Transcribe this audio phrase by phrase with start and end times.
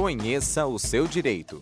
[0.00, 1.60] Conheça o seu direito.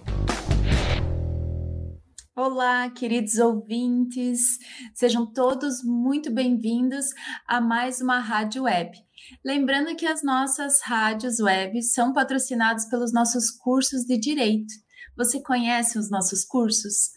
[2.37, 4.59] Olá, queridos ouvintes,
[4.93, 7.07] sejam todos muito bem-vindos
[7.49, 8.95] a mais uma rádio web.
[9.43, 14.75] Lembrando que as nossas rádios web são patrocinadas pelos nossos cursos de direito.
[15.17, 17.13] Você conhece os nossos cursos?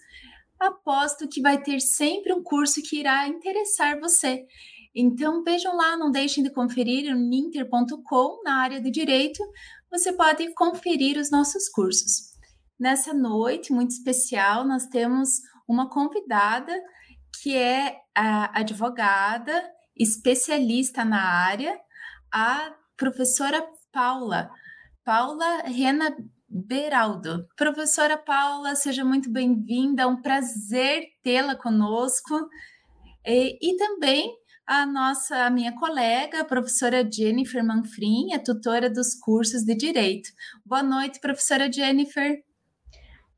[0.58, 4.46] Aposto que vai ter sempre um curso que irá interessar você.
[4.96, 9.44] Então vejam lá, não deixem de conferir no ninter.com na área de direito.
[9.92, 12.30] Você pode conferir os nossos cursos.
[12.80, 16.73] Nessa noite muito especial, nós temos uma convidada
[17.41, 19.63] que é a advogada
[19.98, 21.77] especialista na área,
[22.32, 24.49] a professora Paula,
[25.04, 26.16] Paula Rena
[26.48, 27.48] Beraldo.
[27.55, 32.48] Professora Paula, seja muito bem-vinda, é um prazer tê-la conosco.
[33.26, 34.34] E, e, também
[34.70, 40.30] a nossa, a minha colega, a professora Jennifer Manfrim, é tutora dos cursos de Direito.
[40.64, 42.44] Boa noite, professora Jennifer.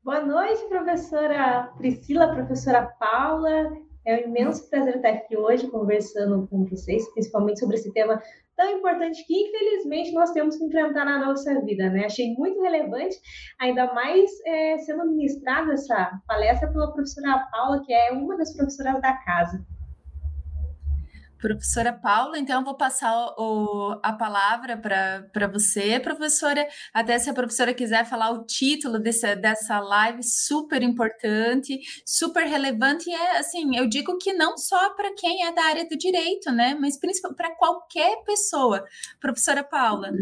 [0.04, 3.72] Boa noite, professora Priscila, professora Paula.
[4.04, 8.20] É um imenso prazer estar aqui hoje conversando com vocês, principalmente sobre esse tema
[8.54, 12.04] tão importante que, infelizmente, nós temos que enfrentar na nossa vida, né?
[12.04, 13.16] Achei muito relevante,
[13.58, 19.00] ainda mais é, sendo ministrada essa palestra pela professora Paula, que é uma das professoras
[19.00, 19.64] da casa.
[21.42, 26.64] Professora Paula, então eu vou passar o, a palavra para você, professora.
[26.94, 33.10] Até se a professora quiser falar o título desse, dessa live, super importante, super relevante,
[33.10, 36.52] e é assim, eu digo que não só para quem é da área do direito,
[36.52, 36.76] né?
[36.80, 38.84] Mas principalmente para qualquer pessoa.
[39.20, 40.12] Professora Paula.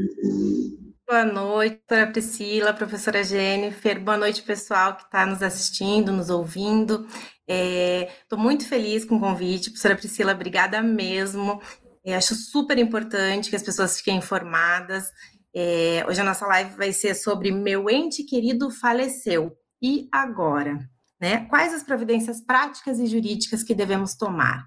[1.11, 4.01] Boa noite, professora Priscila, professora Jennifer.
[4.01, 7.05] Boa noite, pessoal que está nos assistindo, nos ouvindo.
[7.49, 11.61] Estou é, muito feliz com o convite, professora Priscila, obrigada mesmo.
[12.05, 15.11] É, acho super importante que as pessoas fiquem informadas.
[15.53, 19.51] É, hoje a nossa live vai ser sobre meu ente querido faleceu.
[19.83, 20.79] E agora?
[21.21, 21.45] Né?
[21.47, 24.65] Quais as providências práticas e jurídicas que devemos tomar?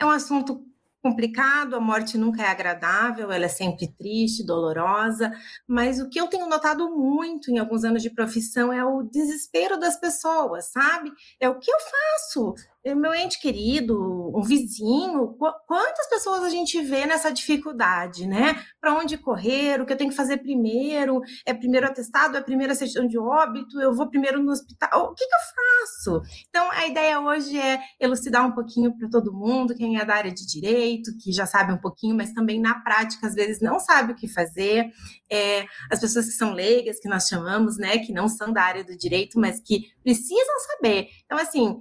[0.00, 0.64] É um assunto
[1.02, 5.32] complicado, a morte nunca é agradável, ela é sempre triste, dolorosa,
[5.66, 9.78] mas o que eu tenho notado muito em alguns anos de profissão é o desespero
[9.78, 11.12] das pessoas, sabe?
[11.40, 12.54] É o que eu faço?
[12.84, 13.96] Meu ente querido,
[14.36, 15.36] um vizinho,
[15.68, 18.60] quantas pessoas a gente vê nessa dificuldade, né?
[18.80, 21.20] Para onde correr, o que eu tenho que fazer primeiro?
[21.46, 25.14] É primeiro atestado, é primeiro a certidão de óbito, eu vou primeiro no hospital, o
[25.14, 26.22] que, que eu faço?
[26.48, 30.32] Então, a ideia hoje é elucidar um pouquinho para todo mundo, quem é da área
[30.34, 34.12] de direito, que já sabe um pouquinho, mas também na prática, às vezes, não sabe
[34.12, 34.90] o que fazer.
[35.30, 38.82] É, as pessoas que são leigas, que nós chamamos, né, que não são da área
[38.82, 41.06] do direito, mas que precisam saber.
[41.24, 41.80] Então, assim,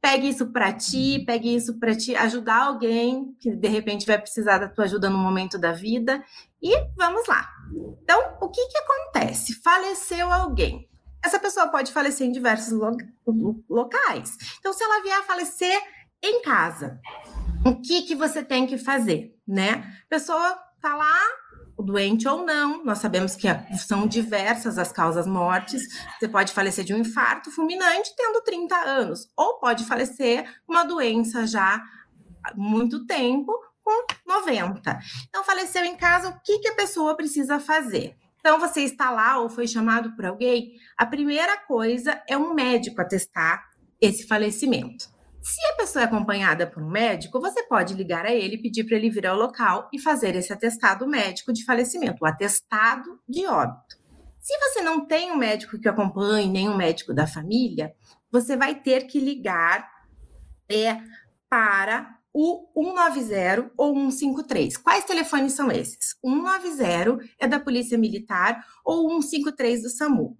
[0.00, 4.58] pegue isso para ti, pegue isso para te ajudar alguém que de repente vai precisar
[4.58, 6.24] da tua ajuda no momento da vida
[6.62, 7.48] e vamos lá.
[8.02, 9.54] Então, o que que acontece?
[9.62, 10.88] Faleceu alguém.
[11.24, 12.72] Essa pessoa pode falecer em diversos
[13.26, 14.36] lo locais.
[14.58, 15.80] Então, se ela vier a falecer
[16.22, 17.00] em casa,
[17.64, 19.84] o que que você tem que fazer, né?
[20.06, 21.20] A pessoa tá lá,
[21.82, 22.84] doente ou não.
[22.84, 25.82] Nós sabemos que são diversas as causas mortes.
[26.18, 31.46] Você pode falecer de um infarto fulminante tendo 30 anos, ou pode falecer uma doença
[31.46, 31.82] já
[32.44, 33.52] há muito tempo
[33.82, 34.98] com 90.
[35.28, 38.14] Então, faleceu em casa, o que, que a pessoa precisa fazer?
[38.40, 43.00] Então, você está lá ou foi chamado por alguém, a primeira coisa é um médico
[43.00, 43.68] atestar
[44.00, 45.17] esse falecimento.
[45.42, 48.84] Se a pessoa é acompanhada por um médico, você pode ligar a ele e pedir
[48.84, 53.46] para ele vir ao local e fazer esse atestado médico de falecimento, o atestado de
[53.46, 53.96] óbito.
[54.40, 57.94] Se você não tem um médico que acompanhe, nem um médico da família,
[58.30, 59.88] você vai ter que ligar
[60.70, 60.98] é,
[61.48, 64.76] para o 190 ou 153.
[64.76, 66.16] Quais telefones são esses?
[66.24, 70.36] 190 é da Polícia Militar ou 153 do SAMU.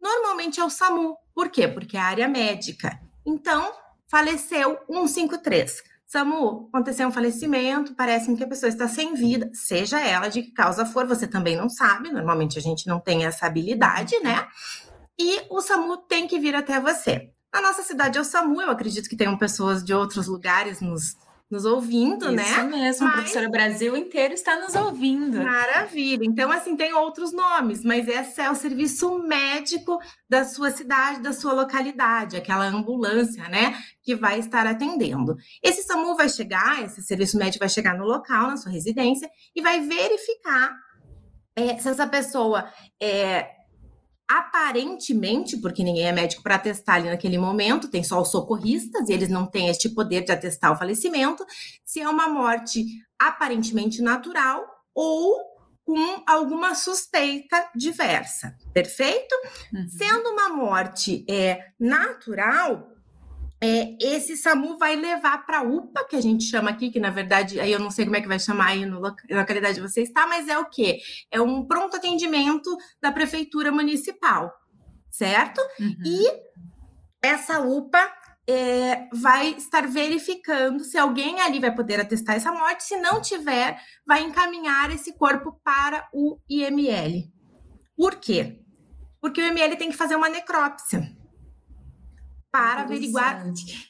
[0.00, 1.16] Normalmente é o SAMU.
[1.34, 1.66] Por quê?
[1.66, 3.00] Porque é a área médica.
[3.26, 3.72] Então,
[4.08, 5.82] faleceu 153.
[6.06, 10.52] SAMU, aconteceu um falecimento, parece que a pessoa está sem vida, seja ela de que
[10.52, 14.46] causa for, você também não sabe, normalmente a gente não tem essa habilidade, né?
[15.18, 17.30] E o SAMU tem que vir até você.
[17.52, 21.16] Na nossa cidade é o SAMU, eu acredito que tenham pessoas de outros lugares nos
[21.54, 22.42] nos ouvindo, Isso né?
[22.42, 23.14] Isso mesmo, mas...
[23.14, 25.40] professora Brasil inteiro está nos ouvindo.
[25.40, 26.24] Maravilha.
[26.24, 31.32] Então, assim, tem outros nomes, mas esse é o serviço médico da sua cidade, da
[31.32, 33.78] sua localidade, aquela ambulância, né?
[34.02, 35.36] Que vai estar atendendo.
[35.62, 39.62] Esse SAMU vai chegar, esse serviço médico vai chegar no local, na sua residência, e
[39.62, 40.74] vai verificar
[41.54, 42.68] é, se essa pessoa
[43.00, 43.46] é,
[44.28, 49.12] aparentemente, porque ninguém é médico para atestar ali naquele momento, tem só os socorristas e
[49.12, 51.44] eles não têm este poder de atestar o falecimento,
[51.84, 52.84] se é uma morte
[53.18, 55.54] aparentemente natural ou
[55.84, 59.34] com alguma suspeita diversa, perfeito?
[59.72, 59.86] Uhum.
[59.86, 62.93] Sendo uma morte é, natural,
[63.66, 67.08] é, esse SAMU vai levar para a UPA, que a gente chama aqui, que na
[67.08, 69.80] verdade, aí eu não sei como é que vai chamar aí no, na localidade de
[69.80, 70.98] você está, mas é o quê?
[71.30, 74.52] É um pronto atendimento da Prefeitura Municipal,
[75.10, 75.62] certo?
[75.80, 75.96] Uhum.
[76.04, 76.26] E
[77.22, 78.12] essa UPA
[78.46, 83.80] é, vai estar verificando se alguém ali vai poder atestar essa morte, se não tiver,
[84.06, 87.32] vai encaminhar esse corpo para o IML.
[87.96, 88.60] Por quê?
[89.22, 91.23] Porque o IML tem que fazer uma necrópsia
[92.54, 93.44] para averiguar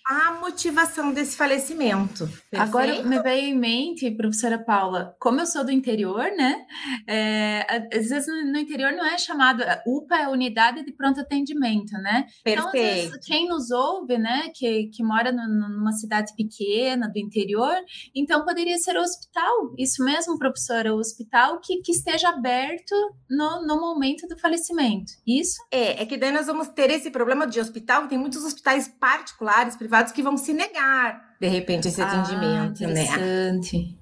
[0.07, 2.27] a motivação desse falecimento.
[2.51, 2.63] Perfeito?
[2.63, 6.65] Agora me veio em mente, professora Paula, como eu sou do interior, né?
[7.07, 12.25] É, às vezes no interior não é chamado UPA é unidade de pronto atendimento, né?
[12.43, 12.69] Perfeito.
[12.69, 17.77] Então, vezes, quem nos ouve, né, que, que mora no, numa cidade pequena do interior,
[18.15, 19.75] então poderia ser o hospital.
[19.79, 22.95] Isso mesmo, professora, o hospital que, que esteja aberto
[23.29, 25.13] no, no momento do falecimento.
[25.27, 25.59] Isso?
[25.71, 29.77] É, é que daí nós vamos ter esse problema de hospital, tem muitos hospitais particulares,
[29.77, 33.05] privados, que vão se negar, de repente, esse ah, atendimento, né?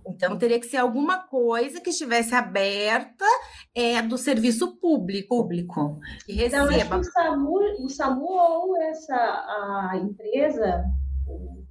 [0.06, 3.24] Então, teria que ser alguma coisa que estivesse aberta
[3.74, 5.42] é, do serviço público.
[5.42, 5.98] Público.
[6.24, 6.72] Que receba.
[6.72, 10.84] Então, o SAMU, o SAMU ou essa a empresa,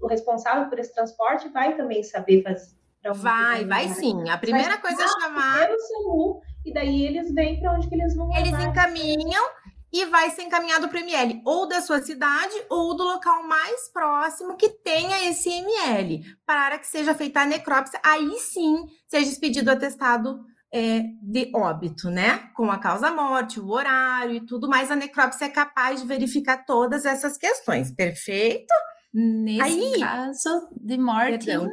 [0.01, 2.75] o responsável por esse transporte, vai também saber fazer.
[3.13, 4.29] Vai, vai sim.
[4.29, 5.69] A primeira vai coisa é chamar.
[5.71, 8.29] O SAMU, e daí eles vêm para onde que eles vão.
[8.35, 9.45] Eles encaminham
[9.91, 13.89] e vai ser encaminhado para o ML, ou da sua cidade, ou do local mais
[13.89, 19.69] próximo que tenha esse ML, para que seja feita a necrópsia, aí sim seja expedido
[19.69, 20.39] o atestado
[20.73, 22.49] é, de óbito, né?
[22.55, 27.05] Com a causa-morte, o horário e tudo mais, a necrópsia é capaz de verificar todas
[27.05, 28.73] essas questões, perfeito?
[29.13, 31.45] Nesse aí, caso de morte.
[31.45, 31.69] Perdão.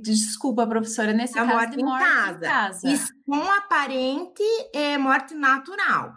[0.00, 2.46] Desculpa, professora, nesse a caso morte de morte em casa.
[2.46, 3.14] Em casa.
[3.26, 4.42] Com aparente
[4.72, 6.12] é, morte natural.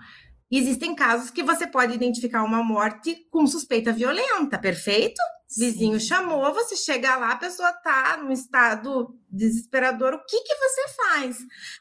[0.51, 5.21] Existem casos que você pode identificar uma morte com suspeita violenta, perfeito?
[5.47, 5.65] Sim.
[5.65, 10.81] Vizinho chamou, você chega lá, a pessoa tá num estado desesperador, o que que você
[10.95, 11.37] faz?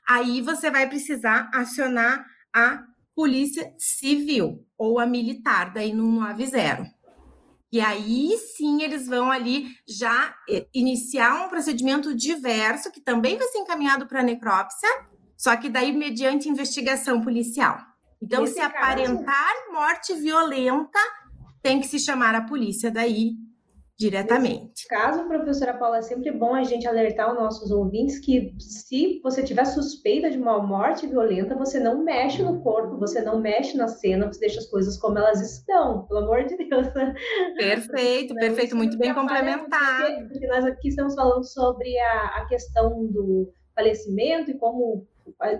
[0.09, 2.25] Aí você vai precisar acionar
[2.55, 2.85] a
[3.15, 6.93] polícia civil ou a militar, daí no 90.
[7.71, 13.49] E aí sim eles vão ali já eh, iniciar um procedimento diverso, que também vai
[13.49, 14.89] ser encaminhado para necrópsia,
[15.37, 17.94] só que daí mediante investigação policial.
[18.23, 20.99] Então, se aparentar caso, morte violenta,
[21.63, 23.33] tem que se chamar a polícia daí
[23.97, 24.71] diretamente.
[24.71, 29.21] Nesse caso, professora Paula, é sempre bom a gente alertar os nossos ouvintes que se
[29.23, 33.77] você tiver suspeita de uma morte violenta, você não mexe no corpo, você não mexe
[33.77, 36.89] na cena, você deixa as coisas como elas estão, pelo amor de Deus.
[37.57, 40.07] Perfeito, perfeito, muito bem complementado.
[40.07, 45.07] Porque, porque nós aqui estamos falando sobre a, a questão do falecimento e como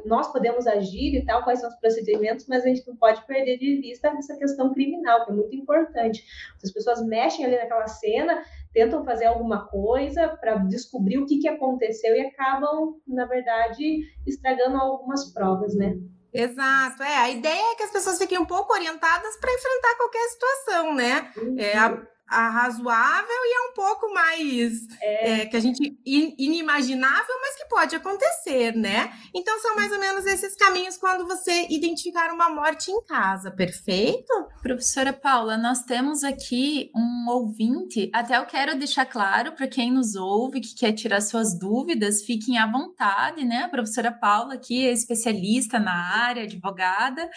[0.05, 3.59] nós podemos agir e tal, quais são os procedimentos, mas a gente não pode perder
[3.59, 6.25] de vista essa questão criminal, que é muito importante.
[6.63, 8.43] As pessoas mexem ali naquela cena,
[8.73, 14.77] tentam fazer alguma coisa para descobrir o que, que aconteceu e acabam, na verdade, estragando
[14.77, 15.97] algumas provas, né?
[16.33, 17.17] Exato, é.
[17.17, 21.33] A ideia é que as pessoas fiquem um pouco orientadas para enfrentar qualquer situação, né?
[21.37, 21.55] Uhum.
[21.57, 25.41] É, a, a razoável e é um pouco mais é.
[25.43, 29.13] É, que a gente inimaginável, mas que pode acontecer, né?
[29.35, 34.33] Então são mais ou menos esses caminhos quando você identificar uma morte em casa, perfeito?
[34.63, 40.15] Professora Paula, nós temos aqui um ouvinte, até eu quero deixar claro para quem nos
[40.15, 43.65] ouve, que quer tirar suas dúvidas, fiquem à vontade, né?
[43.65, 47.29] A professora Paula aqui é especialista na área, advogada,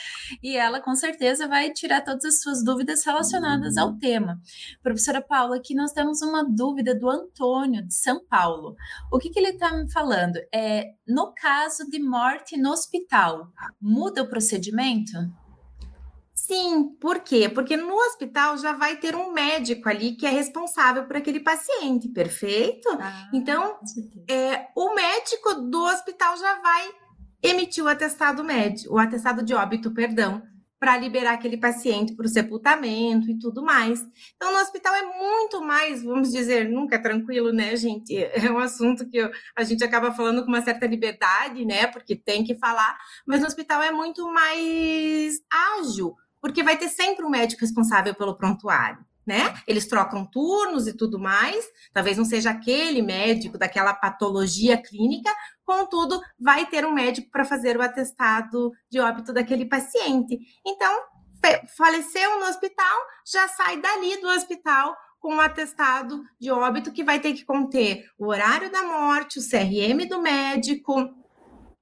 [0.42, 4.40] e ela com certeza vai tirar todas as suas dúvidas relacionadas ao tema.
[4.88, 8.74] Professora Paula, aqui nós temos uma dúvida do Antônio, de São Paulo.
[9.12, 10.38] O que, que ele está me falando?
[10.50, 13.52] É, no caso de morte no hospital,
[13.82, 15.12] muda o procedimento?
[16.34, 17.50] Sim, por quê?
[17.50, 22.08] Porque no hospital já vai ter um médico ali que é responsável por aquele paciente,
[22.08, 22.88] perfeito?
[22.98, 23.78] Ah, então,
[24.30, 26.90] é, o médico do hospital já vai
[27.44, 30.42] emitir o atestado médico, o atestado de óbito, perdão,
[30.80, 34.06] para liberar aquele paciente para o sepultamento e tudo mais.
[34.36, 38.16] Então, no hospital é muito mais, vamos dizer, nunca é tranquilo, né, gente?
[38.48, 39.20] É um assunto que
[39.56, 41.88] a gente acaba falando com uma certa liberdade, né?
[41.88, 45.40] Porque tem que falar, mas no hospital é muito mais
[45.80, 49.54] ágil, porque vai ter sempre um médico responsável pelo prontuário né?
[49.68, 51.64] Eles trocam turnos e tudo mais.
[51.94, 55.30] Talvez não seja aquele médico daquela patologia clínica,
[55.66, 60.40] contudo, vai ter um médico para fazer o atestado de óbito daquele paciente.
[60.66, 61.02] Então,
[61.76, 62.98] faleceu no hospital,
[63.30, 68.10] já sai dali do hospital com um atestado de óbito que vai ter que conter
[68.18, 71.10] o horário da morte, o CRM do médico,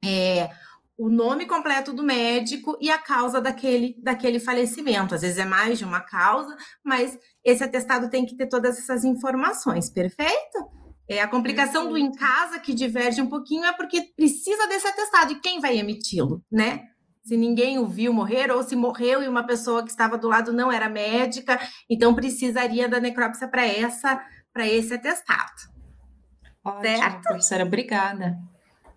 [0.04, 0.50] é,
[0.98, 5.14] o nome completo do médico e a causa daquele, daquele falecimento.
[5.14, 9.04] Às vezes é mais de uma causa, mas esse atestado tem que ter todas essas
[9.04, 10.68] informações, perfeito?
[11.08, 15.34] É, a complicação do em casa que diverge um pouquinho é porque precisa desse atestado
[15.34, 16.88] e quem vai emiti-lo, né?
[17.24, 20.52] Se ninguém o viu morrer, ou se morreu e uma pessoa que estava do lado
[20.52, 24.20] não era médica, então precisaria da necrópsia para essa,
[24.52, 25.76] para esse atestado.
[26.64, 27.22] Ótimo, certo?
[27.22, 28.36] professora, obrigada.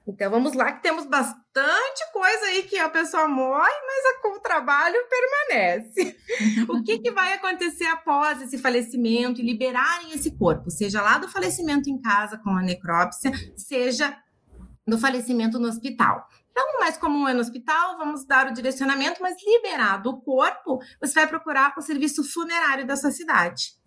[0.08, 4.96] Então vamos lá, que temos bastante coisa aí que a pessoa morre, mas o trabalho
[5.08, 6.16] permanece.
[6.68, 11.28] o que, que vai acontecer após esse falecimento e liberarem esse corpo, seja lá do
[11.28, 14.16] falecimento em casa com a necrópsia, seja
[14.86, 16.26] do falecimento no hospital.
[16.50, 21.14] Então, mais comum é no hospital, vamos dar o direcionamento, mas liberado o corpo, você
[21.14, 23.77] vai procurar o serviço funerário da sua cidade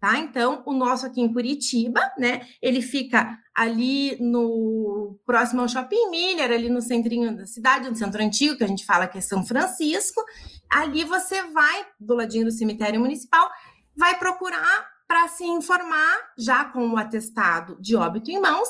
[0.00, 0.18] tá?
[0.18, 2.46] Então, o nosso aqui em Curitiba, né?
[2.62, 8.22] Ele fica ali no próximo ao Shopping Miller, ali no centrinho da cidade, no centro
[8.22, 10.24] antigo, que a gente fala que é São Francisco.
[10.70, 13.50] Ali você vai, do ladinho do cemitério municipal,
[13.94, 18.68] vai procurar para se informar, já com o atestado de óbito em mãos,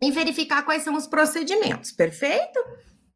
[0.00, 2.62] e verificar quais são os procedimentos, perfeito?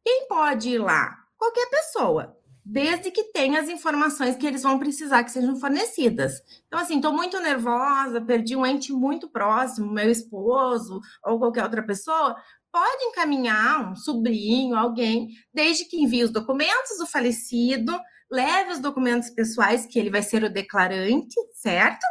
[0.03, 1.15] Quem pode ir lá?
[1.37, 2.35] Qualquer pessoa
[2.71, 6.39] desde que tenha as informações que eles vão precisar que sejam fornecidas.
[6.67, 11.81] Então, assim, estou muito nervosa, perdi um ente muito próximo, meu esposo ou qualquer outra
[11.81, 12.35] pessoa,
[12.71, 17.99] pode encaminhar um sobrinho, alguém, desde que envie os documentos do falecido,
[18.31, 22.05] leve os documentos pessoais, que ele vai ser o declarante, certo?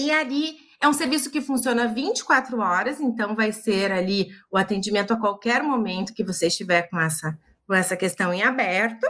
[0.00, 5.12] E ali é um serviço que funciona 24 horas, então vai ser ali o atendimento
[5.12, 9.06] a qualquer momento que você estiver com essa, com essa questão em aberto.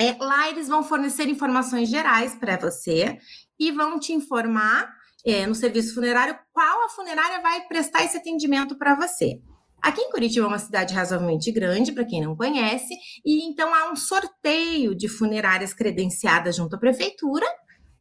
[0.00, 3.18] É, lá eles vão fornecer informações gerais para você
[3.58, 4.92] e vão te informar
[5.24, 9.40] é, no serviço funerário qual a funerária vai prestar esse atendimento para você.
[9.82, 13.90] Aqui em Curitiba é uma cidade razoavelmente grande, para quem não conhece, e então há
[13.90, 17.46] um sorteio de funerárias credenciadas junto à prefeitura,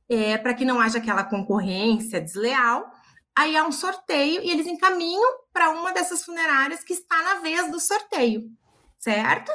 [0.10, 2.86] é, para que não haja aquela concorrência desleal.
[3.38, 7.70] Aí há um sorteio e eles encaminham para uma dessas funerárias que está na vez
[7.70, 8.44] do sorteio,
[8.98, 9.52] certo?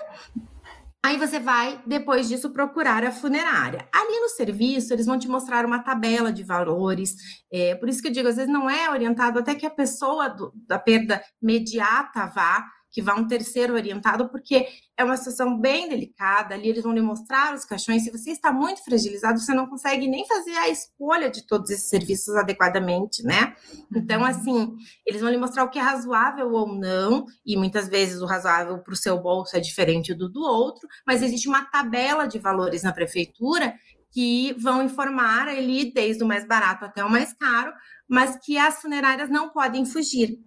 [1.02, 3.88] Aí você vai, depois disso, procurar a funerária.
[3.92, 7.16] Ali no serviço, eles vão te mostrar uma tabela de valores.
[7.50, 10.28] É, por isso que eu digo, às vezes não é orientado até que a pessoa
[10.28, 14.66] do, da perda imediata vá, que vá um terceiro orientado, porque
[14.96, 16.54] é uma situação bem delicada.
[16.54, 18.02] Ali eles vão lhe mostrar os caixões.
[18.02, 21.88] Se você está muito fragilizado, você não consegue nem fazer a escolha de todos esses
[21.88, 23.54] serviços adequadamente, né?
[23.94, 24.26] Então, uhum.
[24.26, 24.74] assim,
[25.06, 28.78] eles vão lhe mostrar o que é razoável ou não, e muitas vezes o razoável
[28.78, 32.82] para o seu bolso é diferente do do outro, mas existe uma tabela de valores
[32.82, 33.74] na prefeitura
[34.12, 37.72] que vão informar ali desde o mais barato até o mais caro,
[38.08, 40.38] mas que as funerárias não podem fugir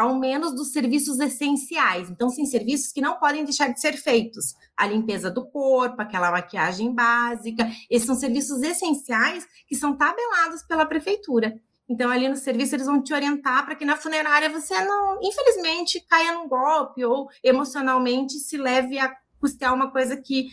[0.00, 2.08] ao menos dos serviços essenciais.
[2.08, 4.54] Então, sim, serviços que não podem deixar de ser feitos.
[4.74, 7.70] A limpeza do corpo, aquela maquiagem básica.
[7.90, 11.60] Esses são serviços essenciais que são tabelados pela prefeitura.
[11.86, 16.00] Então, ali no serviço, eles vão te orientar para que na funerária você não, infelizmente,
[16.08, 20.48] caia num golpe ou emocionalmente se leve a custear uma coisa que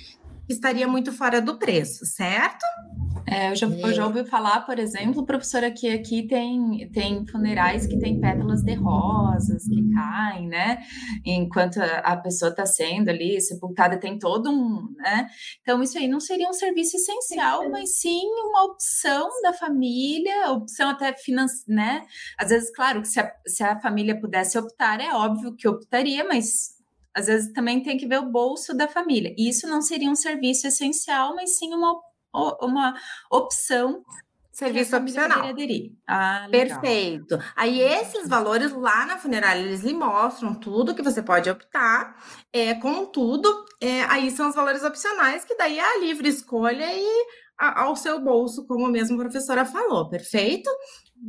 [0.49, 2.65] estaria muito fora do preço, certo?
[3.29, 7.85] É, eu, já, eu já ouvi falar, por exemplo, professora, que aqui tem, tem funerais
[7.85, 10.81] que tem pétalas de rosas que caem, né?
[11.25, 15.27] Enquanto a, pessoa está sendo ali sepultada, tem todo um, né?
[15.61, 20.89] Então, isso aí não seria um serviço essencial, mas sim uma opção da família, opção
[20.89, 22.05] até financeira, né?
[22.37, 26.23] Às vezes, claro, que se a, se a família pudesse optar, é óbvio que optaria,
[26.23, 26.77] mas
[27.13, 29.33] às vezes também tem que ver o bolso da família.
[29.37, 31.91] Isso não seria um serviço essencial, mas sim uma
[32.61, 32.93] uma
[33.31, 34.03] opção
[34.57, 35.43] Serviço opcional.
[36.07, 37.37] Ah, Perfeito.
[37.55, 42.15] Aí esses valores lá na funerária, eles lhe mostram tudo que você pode optar.
[42.51, 43.47] É, contudo,
[43.79, 47.25] é, aí são os valores opcionais, que daí é a livre escolha e
[47.55, 50.71] a, ao seu bolso, como mesmo a professora falou, perfeito?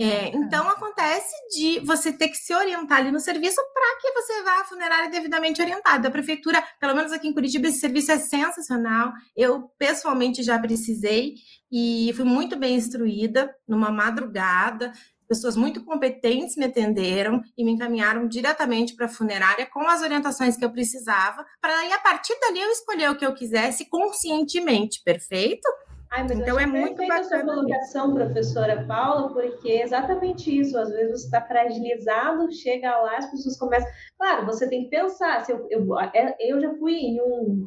[0.01, 4.43] É, então acontece de você ter que se orientar ali no serviço para que você
[4.43, 6.07] vá à funerária devidamente orientado.
[6.07, 9.13] A prefeitura, pelo menos aqui em Curitiba, esse serviço é sensacional.
[9.37, 11.35] Eu pessoalmente já precisei
[11.71, 14.93] e fui muito bem instruída numa madrugada.
[15.29, 20.57] Pessoas muito competentes me atenderam e me encaminharam diretamente para a funerária com as orientações
[20.57, 25.03] que eu precisava, para aí a partir dali eu escolher o que eu quisesse conscientemente,
[25.05, 25.69] perfeito?
[26.11, 27.21] Ai, mas então é muito bacana.
[27.21, 30.79] essa colocação, professora Paula, porque é exatamente isso.
[30.79, 33.89] Às vezes você está fragilizado, chega lá, as pessoas começam.
[34.17, 35.45] Claro, você tem que pensar.
[35.45, 37.67] Se eu, eu, é, eu já fui em, um,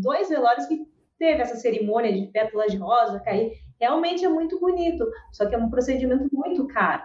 [0.00, 0.86] dois velórios que
[1.18, 3.52] teve essa cerimônia de pétalas de rosa cair.
[3.80, 7.02] Realmente é muito bonito, só que é um procedimento muito caro.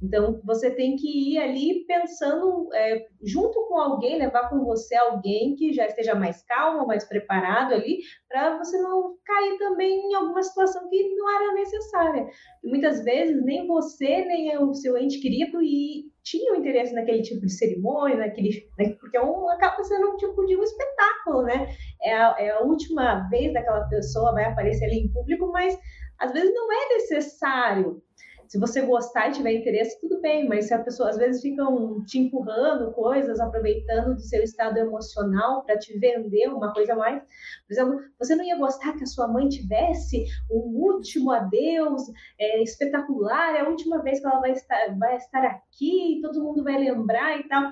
[0.00, 5.56] Então, você tem que ir ali pensando é, junto com alguém, levar com você alguém
[5.56, 10.42] que já esteja mais calmo, mais preparado ali, para você não cair também em alguma
[10.42, 12.26] situação que não era necessária.
[12.62, 17.52] Muitas vezes nem você, nem o seu ente querido e tinham interesse naquele tipo de
[17.52, 21.74] cerimônia, naquele, né, porque é um, acaba sendo um tipo de um espetáculo, né?
[22.02, 25.76] É a, é a última vez daquela pessoa vai aparecer ali em público, mas
[26.18, 28.02] às vezes não é necessário
[28.48, 32.02] se você gostar e tiver interesse, tudo bem, mas se a pessoa às vezes ficam
[32.06, 37.22] te empurrando coisas, aproveitando do seu estado emocional para te vender uma coisa mais.
[37.22, 42.02] Por exemplo, você não ia gostar que a sua mãe tivesse um último adeus
[42.40, 46.64] é, espetacular, é a última vez que ela vai estar, vai estar aqui, todo mundo
[46.64, 47.70] vai lembrar e tal.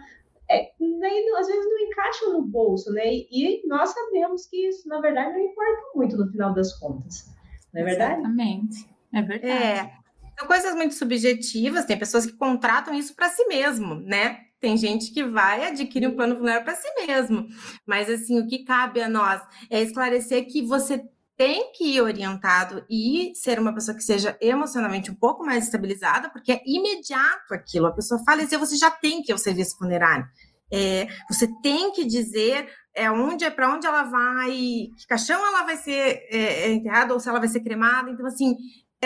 [0.48, 3.06] É, daí, às vezes não encaixa no bolso, né?
[3.06, 7.34] E, e nós sabemos que isso, na verdade, não importa muito no final das contas.
[7.72, 8.20] Não é verdade?
[8.20, 8.88] Exatamente.
[9.12, 9.64] É verdade.
[9.64, 10.05] É.
[10.38, 14.40] São coisas muito subjetivas, tem pessoas que contratam isso para si mesmo, né?
[14.60, 17.46] Tem gente que vai adquirir um plano funerário para si mesmo.
[17.86, 19.40] Mas, assim, o que cabe a nós
[19.70, 21.02] é esclarecer que você
[21.36, 26.30] tem que ir orientado e ser uma pessoa que seja emocionalmente um pouco mais estabilizada,
[26.30, 27.86] porque é imediato aquilo.
[27.86, 30.26] A pessoa faleceu, você já tem que ir ao serviço funerário.
[30.72, 35.64] É, você tem que dizer é onde é para onde ela vai, que caixão ela
[35.64, 38.10] vai ser é, enterrada ou se ela vai ser cremada.
[38.10, 38.56] Então, assim,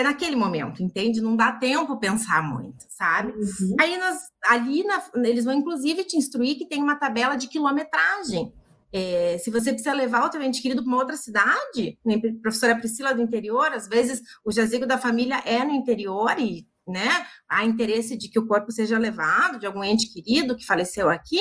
[0.01, 1.21] é naquele momento, entende?
[1.21, 3.31] Não dá tempo pensar muito, sabe?
[3.31, 3.75] Uhum.
[3.79, 3.97] Aí
[4.45, 8.53] ali na, eles vão inclusive te instruir que tem uma tabela de quilometragem.
[8.93, 12.75] É, se você precisa levar o teu ente querido para uma outra cidade, né, professora
[12.75, 17.63] Priscila do interior, às vezes o jazigo da família é no interior e né, há
[17.63, 21.39] interesse de que o corpo seja levado de algum ente querido que faleceu aqui,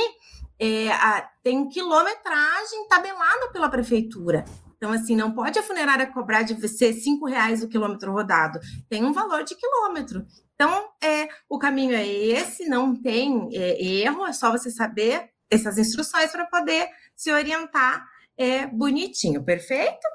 [0.61, 4.45] é, a, tem quilometragem tabelada pela prefeitura.
[4.81, 8.59] Então, assim, não pode a funerária cobrar de você cinco reais o quilômetro rodado.
[8.89, 10.27] Tem um valor de quilômetro.
[10.55, 15.77] Então, é, o caminho é esse, não tem é, erro, é só você saber essas
[15.77, 18.07] instruções para poder se orientar
[18.39, 20.07] é, bonitinho, perfeito?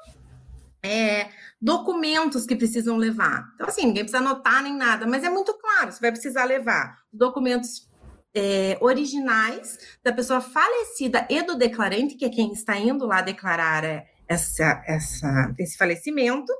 [0.84, 1.30] É,
[1.62, 3.46] documentos que precisam levar.
[3.54, 6.98] Então, assim, ninguém precisa anotar nem nada, mas é muito claro, você vai precisar levar
[7.14, 7.88] documentos
[8.34, 13.84] é, originais da pessoa falecida e do declarante, que é quem está indo lá declarar
[13.84, 16.52] é, essa, essa, esse falecimento,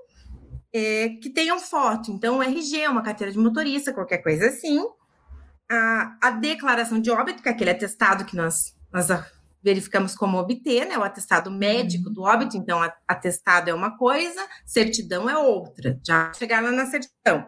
[0.74, 2.12] é, que tenham foto.
[2.12, 4.82] Então, RG, uma carteira de motorista, qualquer coisa assim.
[5.72, 9.08] A, a declaração de óbito, que é aquele atestado que nós, nós
[9.64, 10.98] verificamos como obter, né?
[10.98, 16.00] O atestado médico do óbito, então atestado é uma coisa, certidão é outra.
[16.06, 17.48] Já chegar lá na certidão.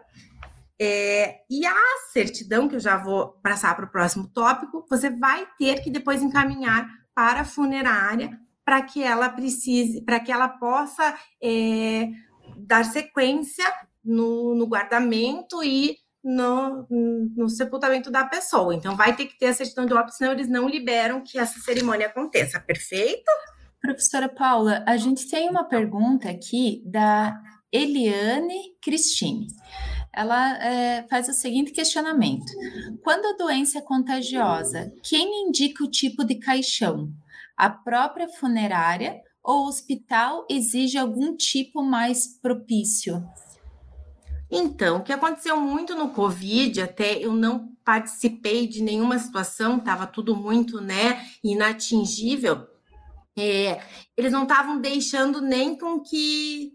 [0.80, 1.76] É, e a
[2.12, 6.22] certidão, que eu já vou passar para o próximo tópico, você vai ter que depois
[6.22, 12.10] encaminhar para a funerária para que ela precise, para que ela possa é,
[12.54, 13.64] dar sequência
[14.04, 16.86] no, no guardamento e no,
[17.34, 18.74] no, sepultamento da pessoa.
[18.74, 21.58] Então, vai ter que ter a certidão de óbito, senão eles não liberam que essa
[21.60, 22.60] cerimônia aconteça.
[22.60, 23.30] Perfeito?
[23.80, 27.40] Professora Paula, a gente tem uma pergunta aqui da
[27.72, 29.46] Eliane Cristine.
[30.14, 32.52] Ela é, faz o seguinte questionamento:
[33.02, 37.10] quando a doença é contagiosa, quem indica o tipo de caixão?
[37.58, 43.20] A própria funerária ou o hospital exige algum tipo mais propício?
[44.48, 50.06] Então, o que aconteceu muito no Covid, até eu não participei de nenhuma situação, estava
[50.06, 52.66] tudo muito, né, inatingível.
[53.36, 53.82] É,
[54.16, 56.72] eles não estavam deixando nem com que,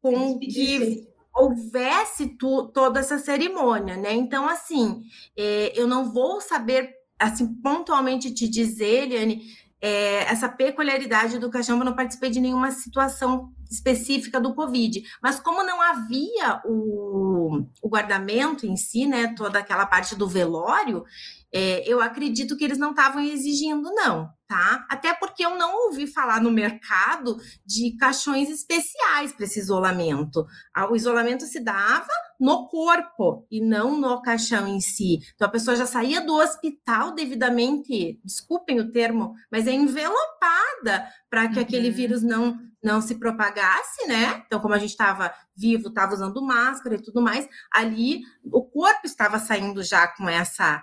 [0.00, 4.14] com que houvesse tu, toda essa cerimônia, né?
[4.14, 5.02] Então, assim,
[5.36, 9.42] é, eu não vou saber, assim, pontualmente te dizer, Eliane,
[9.80, 15.40] é, essa peculiaridade do caixão, eu não participei de nenhuma situação específica do Covid, mas
[15.40, 21.04] como não havia o, o guardamento em si, né, toda aquela parte do velório,
[21.52, 24.84] é, eu acredito que eles não estavam exigindo, não, tá?
[24.90, 30.46] Até porque eu não ouvi falar no mercado de caixões especiais para esse isolamento.
[30.90, 35.20] O isolamento se dava no corpo e não no caixão em si.
[35.34, 41.48] Então a pessoa já saía do hospital devidamente, desculpem o termo, mas é envelopada para
[41.48, 41.62] que uhum.
[41.62, 44.44] aquele vírus não não se propagasse, né?
[44.46, 49.00] Então, como a gente estava vivo, estava usando máscara e tudo mais, ali o corpo
[49.04, 50.82] estava saindo já com essa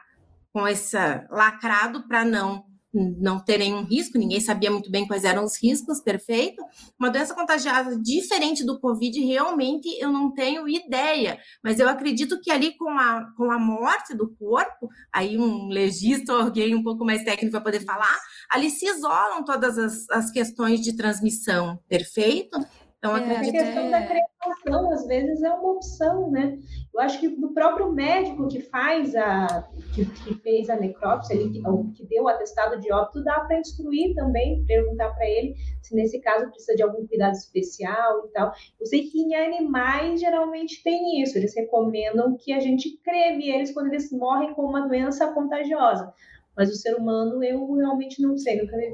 [0.52, 0.98] com esse
[1.32, 6.00] lacrado para não não ter nenhum risco, ninguém sabia muito bem quais eram os riscos,
[6.00, 6.64] perfeito.
[7.00, 12.52] Uma doença contagiosa diferente do Covid, realmente eu não tenho ideia, mas eu acredito que
[12.52, 17.04] ali com a, com a morte do corpo, aí um legista ou alguém um pouco
[17.04, 18.20] mais técnico vai poder falar,
[18.52, 22.60] ali se isolam todas as, as questões de transmissão, perfeito?
[23.04, 26.58] Então, é, a questão da creação, às vezes, é uma opção, né?
[26.94, 31.62] Eu acho que do próprio médico que faz a, que, que fez a necrópsia, ele,
[31.96, 36.22] que deu o atestado de óbito, dá para instruir também, perguntar para ele se nesse
[36.22, 38.54] caso precisa de algum cuidado especial e tal.
[38.80, 43.74] Eu sei que em animais geralmente tem isso, eles recomendam que a gente creme eles
[43.74, 46.14] quando eles morrem com uma doença contagiosa.
[46.56, 48.94] Mas o ser humano eu realmente não sei, nunca vi.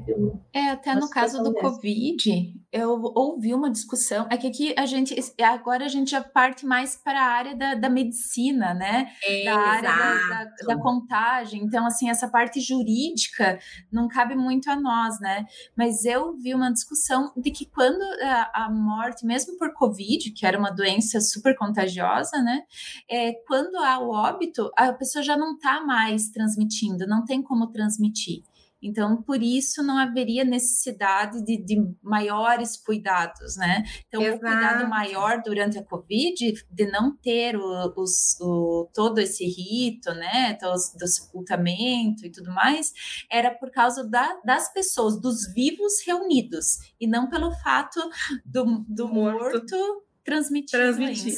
[0.54, 1.70] É, até no caso do dessa.
[1.70, 6.66] Covid, eu ouvi uma discussão, é que aqui a gente, agora a gente já parte
[6.66, 9.12] mais para a área da, da medicina, né?
[9.26, 11.64] É, da área da, da, da, contagem.
[11.64, 13.60] Então, assim, essa parte jurídica
[13.92, 15.46] não cabe muito a nós, né?
[15.76, 20.46] Mas eu vi uma discussão de que quando a, a morte, mesmo por Covid, que
[20.46, 22.62] era uma doença super contagiosa, né?
[23.10, 27.72] É, quando há o óbito, a pessoa já não está mais transmitindo, não tem como
[27.72, 28.44] transmitir.
[28.82, 33.84] Então, por isso não haveria necessidade de, de maiores cuidados, né?
[34.08, 34.38] Então, Exato.
[34.38, 40.14] o cuidado maior durante a Covid, de não ter o, os, o, todo esse rito,
[40.14, 40.58] né?
[40.62, 42.94] Do, do sepultamento e tudo mais,
[43.30, 48.00] era por causa da, das pessoas, dos vivos reunidos, e não pelo fato
[48.46, 51.34] do, do morto, morto transmitir, transmitir.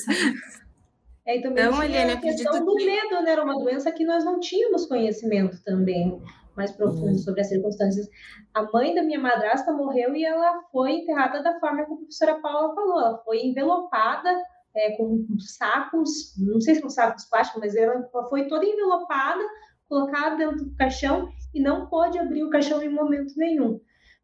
[1.26, 2.86] É, e também então, Eliane, a questão do que...
[2.86, 3.32] medo, né?
[3.32, 6.20] Era uma doença que nós não tínhamos conhecimento também
[6.56, 7.18] mais profundo uhum.
[7.18, 8.08] sobre as circunstâncias.
[8.54, 12.42] A mãe da minha madrasta morreu e ela foi enterrada da forma que a professora
[12.42, 13.00] Paula falou.
[13.00, 14.30] Ela foi envelopada
[14.76, 19.44] é, com sacos, não sei se são sacos plásticos, mas ela foi toda envelopada,
[19.88, 23.80] colocada dentro do caixão e não pôde abrir o caixão em momento nenhum.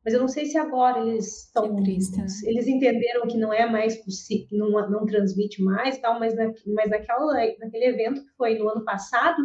[0.08, 1.68] Mas eu não sei se agora eles estão.
[1.74, 2.26] Né?
[2.46, 6.90] Eles entenderam que não é mais possível, não, não transmite mais, tal, mas, na, mas
[6.90, 9.36] naquela, naquele evento que foi no ano passado,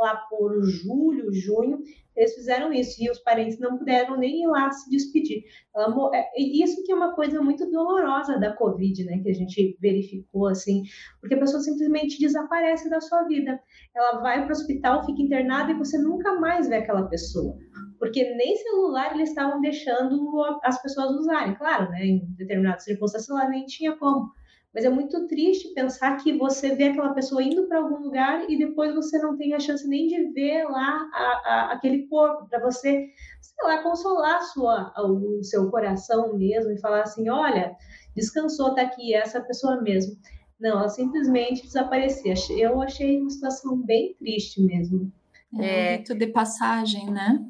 [0.00, 1.82] lá por julho, junho,
[2.16, 5.44] eles fizeram isso e os parentes não puderam nem ir lá se despedir.
[5.74, 9.18] Ela, é, isso que é uma coisa muito dolorosa da Covid, né?
[9.22, 10.82] Que a gente verificou assim,
[11.20, 13.60] porque a pessoa simplesmente desaparece da sua vida.
[13.94, 17.56] Ela vai para o hospital, fica internada e você nunca mais vê aquela pessoa,
[17.98, 21.54] porque nem celular eles estavam deixando as pessoas usarem.
[21.54, 22.04] Claro, né?
[22.04, 24.30] Em determinadas circunstâncias, ela nem tinha como.
[24.72, 28.56] Mas é muito triste pensar que você vê aquela pessoa indo para algum lugar e
[28.56, 32.60] depois você não tem a chance nem de ver lá a, a, aquele corpo, para
[32.60, 33.08] você,
[33.40, 37.74] sei lá, consolar sua, o seu coração mesmo e falar assim: olha,
[38.14, 40.16] descansou, tá aqui, é essa pessoa mesmo.
[40.60, 42.34] Não, ela simplesmente desaparecia.
[42.56, 45.10] Eu achei uma situação bem triste mesmo.
[45.58, 47.44] É, muito de passagem, né?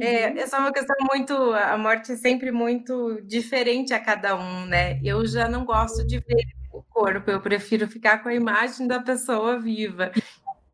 [0.00, 0.38] É, uhum.
[0.38, 1.32] essa é uma questão muito.
[1.32, 5.00] A morte é sempre muito diferente a cada um, né?
[5.04, 9.00] Eu já não gosto de ver o corpo, eu prefiro ficar com a imagem da
[9.00, 10.12] pessoa viva.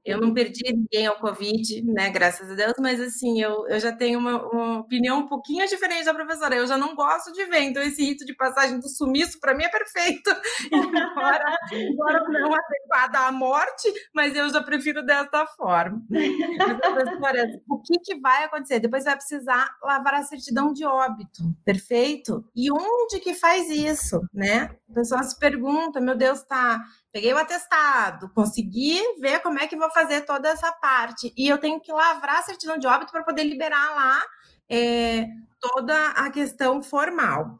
[0.04, 2.10] Eu não perdi ninguém ao Covid, né?
[2.10, 6.04] Graças a Deus, mas assim, eu, eu já tenho uma, uma opinião um pouquinho diferente
[6.04, 6.56] da professora.
[6.56, 9.64] Eu já não gosto de ver, então esse rito de passagem do sumiço, para mim,
[9.64, 10.30] é perfeito.
[10.72, 16.02] Embora, embora não adequada à morte, mas eu já prefiro dessa forma.
[16.92, 18.80] professora, o que, que vai acontecer?
[18.80, 22.44] Depois vai precisar lavar a certidão de óbito, perfeito?
[22.54, 24.74] E onde que faz isso, né?
[24.88, 29.76] O pessoal se pergunta, meu Deus, tá peguei o atestado, consegui ver como é que
[29.76, 31.32] vou fazer toda essa parte.
[31.36, 34.24] E eu tenho que lavrar a certidão de óbito para poder liberar lá
[34.68, 35.28] é,
[35.60, 37.58] toda a questão formal.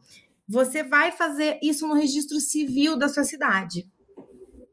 [0.49, 3.87] Você vai fazer isso no registro civil da sua cidade.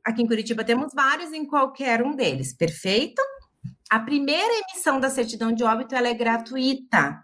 [0.04, 3.22] Aqui em Curitiba temos vários em qualquer um deles, perfeito?
[3.90, 7.24] A primeira emissão da certidão de óbito ela é gratuita,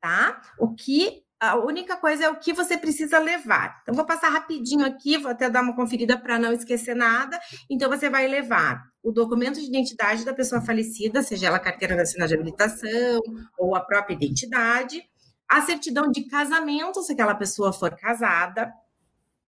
[0.00, 0.40] tá?
[0.58, 3.80] O que a única coisa é o que você precisa levar.
[3.82, 7.36] Então, vou passar rapidinho aqui, vou até dar uma conferida para não esquecer nada.
[7.68, 12.28] Então, você vai levar o documento de identidade da pessoa falecida, seja ela carteira nacional
[12.28, 13.18] de habilitação
[13.58, 15.02] ou a própria identidade,
[15.50, 18.72] a certidão de casamento, se aquela pessoa for casada,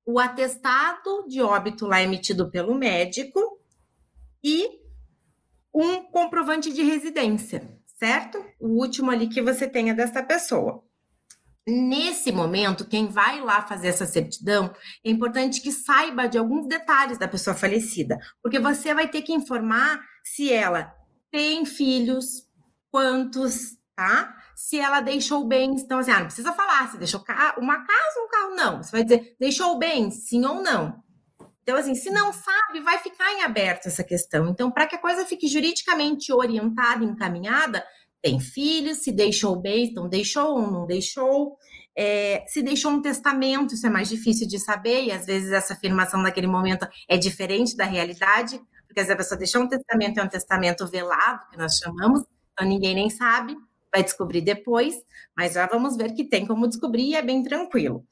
[0.04, 3.40] o atestado de óbito lá emitido pelo médico
[4.42, 4.68] e
[5.72, 8.44] um comprovante de residência, certo?
[8.58, 10.82] O último ali que você tenha dessa pessoa.
[11.66, 17.16] Nesse momento, quem vai lá fazer essa certidão, é importante que saiba de alguns detalhes
[17.16, 20.94] da pessoa falecida, porque você vai ter que informar se ela
[21.30, 22.46] tem filhos,
[22.90, 24.36] quantos, tá?
[24.54, 27.24] Se ela deixou bens, então assim, ah, não precisa falar se deixou
[27.56, 28.82] uma casa ou um carro, não.
[28.82, 31.02] Você vai dizer, deixou bens, sim ou não.
[31.62, 34.50] Então, assim, se não sabe, vai ficar em aberto essa questão.
[34.50, 37.82] Então, para que a coisa fique juridicamente orientada, encaminhada,
[38.24, 41.58] tem filhos, se deixou bem, então deixou ou não deixou.
[41.94, 45.74] É, se deixou um testamento, isso é mais difícil de saber, e às vezes essa
[45.74, 50.22] afirmação naquele momento é diferente da realidade, porque se a pessoa deixou um testamento, é
[50.22, 52.22] um testamento velado, que nós chamamos,
[52.54, 53.54] então ninguém nem sabe,
[53.92, 54.94] vai descobrir depois,
[55.36, 58.06] mas já vamos ver que tem como descobrir e é bem tranquilo.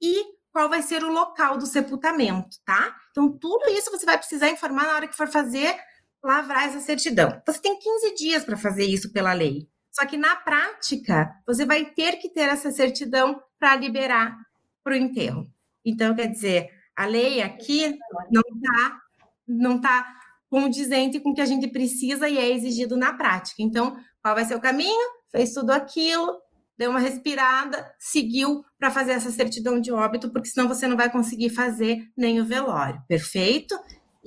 [0.00, 2.96] E qual vai ser o local do sepultamento, tá?
[3.10, 5.76] Então, tudo isso você vai precisar informar na hora que for fazer
[6.22, 7.40] lavrar essa certidão.
[7.46, 9.68] Você tem 15 dias para fazer isso pela lei.
[9.90, 14.36] Só que na prática, você vai ter que ter essa certidão para liberar
[14.84, 15.50] para o enterro.
[15.84, 17.98] Então, quer dizer, a lei aqui
[18.30, 19.00] não está
[19.46, 20.06] não tá
[20.50, 23.62] condizente com o que a gente precisa e é exigido na prática.
[23.62, 25.10] Então, qual vai ser o caminho?
[25.30, 26.38] Fez tudo aquilo,
[26.76, 31.10] deu uma respirada, seguiu para fazer essa certidão de óbito, porque senão você não vai
[31.10, 33.02] conseguir fazer nem o velório.
[33.08, 33.78] Perfeito?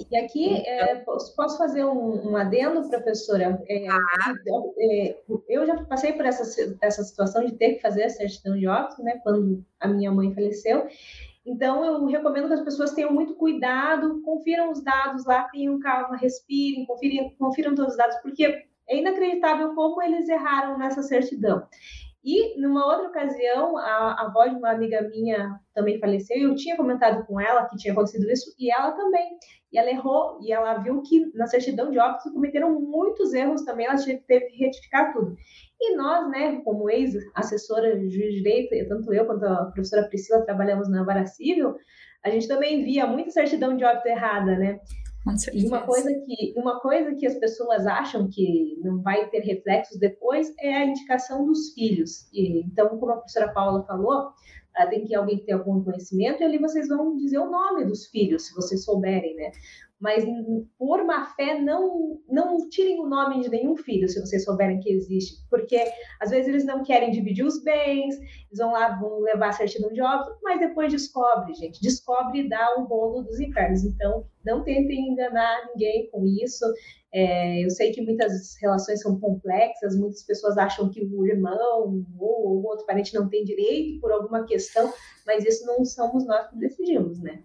[0.09, 3.61] E aqui, é, posso fazer um, um adendo, professora?
[3.67, 4.33] É, ah.
[4.79, 5.17] é,
[5.49, 9.03] eu já passei por essa, essa situação de ter que fazer a certidão de óbito,
[9.03, 10.87] né, quando a minha mãe faleceu.
[11.45, 16.15] Então, eu recomendo que as pessoas tenham muito cuidado, confiram os dados lá, tenham calma,
[16.15, 21.63] respirem, confiram, confiram todos os dados, porque é inacreditável como eles erraram nessa certidão.
[22.23, 26.77] E numa outra ocasião, a, avó de uma amiga minha também faleceu, e eu tinha
[26.77, 29.37] comentado com ela que tinha acontecido isso, e ela também.
[29.73, 33.87] E ela errou, e ela viu que na certidão de óbito cometeram muitos erros também,
[33.87, 33.95] ela
[34.27, 35.35] teve que retificar tudo.
[35.79, 41.03] E nós, né, como ex-assessora de direito, tanto eu quanto a professora Priscila trabalhamos na
[41.03, 41.75] Vara Civil,
[42.23, 44.79] a gente também via muita certidão de óbito errada, né?
[45.53, 49.99] E uma coisa que uma coisa que as pessoas acham que não vai ter reflexos
[49.99, 52.27] depois é a indicação dos filhos.
[52.33, 54.31] E, então, como a professora Paula falou,
[54.89, 58.47] tem que alguém ter algum conhecimento e ali vocês vão dizer o nome dos filhos,
[58.47, 59.51] se vocês souberem, né?
[60.01, 60.25] Mas
[60.77, 64.91] por má fé não não tirem o nome de nenhum filho se vocês souberem que
[64.91, 65.81] existe, porque
[66.19, 69.91] às vezes eles não querem dividir os bens, eles vão lá vão levar a certidão
[69.93, 73.83] de óbito, mas depois descobre, gente, descobre e dá o rolo dos infernos.
[73.83, 76.65] Então não tentem enganar ninguém com isso.
[77.13, 82.59] É, eu sei que muitas relações são complexas, muitas pessoas acham que o irmão ou
[82.59, 84.91] o outro parente não tem direito por alguma questão,
[85.27, 87.43] mas isso não somos nós que decidimos, né?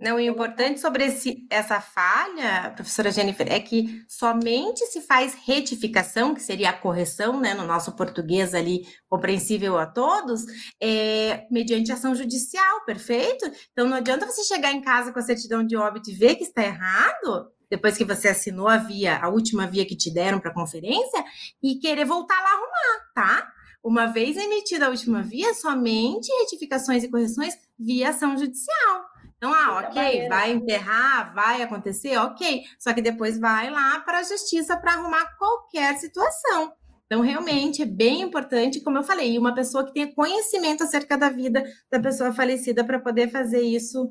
[0.00, 6.34] Não, o importante sobre esse, essa falha, professora Jennifer, é que somente se faz retificação,
[6.34, 10.46] que seria a correção, né, no nosso português ali, compreensível a todos,
[10.80, 13.44] é, mediante ação judicial, perfeito?
[13.72, 16.44] Então não adianta você chegar em casa com a certidão de óbito e ver que
[16.44, 20.54] está errado, depois que você assinou a via, a última via que te deram para
[20.54, 21.22] conferência,
[21.62, 23.52] e querer voltar lá arrumar, tá?
[23.82, 29.13] Uma vez emitida a última via, somente retificações e correções via ação judicial.
[29.44, 32.62] Então, ah, ok, vai enterrar, vai acontecer, ok.
[32.78, 36.72] Só que depois vai lá para a justiça para arrumar qualquer situação.
[37.04, 41.28] Então, realmente é bem importante, como eu falei, uma pessoa que tenha conhecimento acerca da
[41.28, 44.10] vida da pessoa falecida para poder fazer isso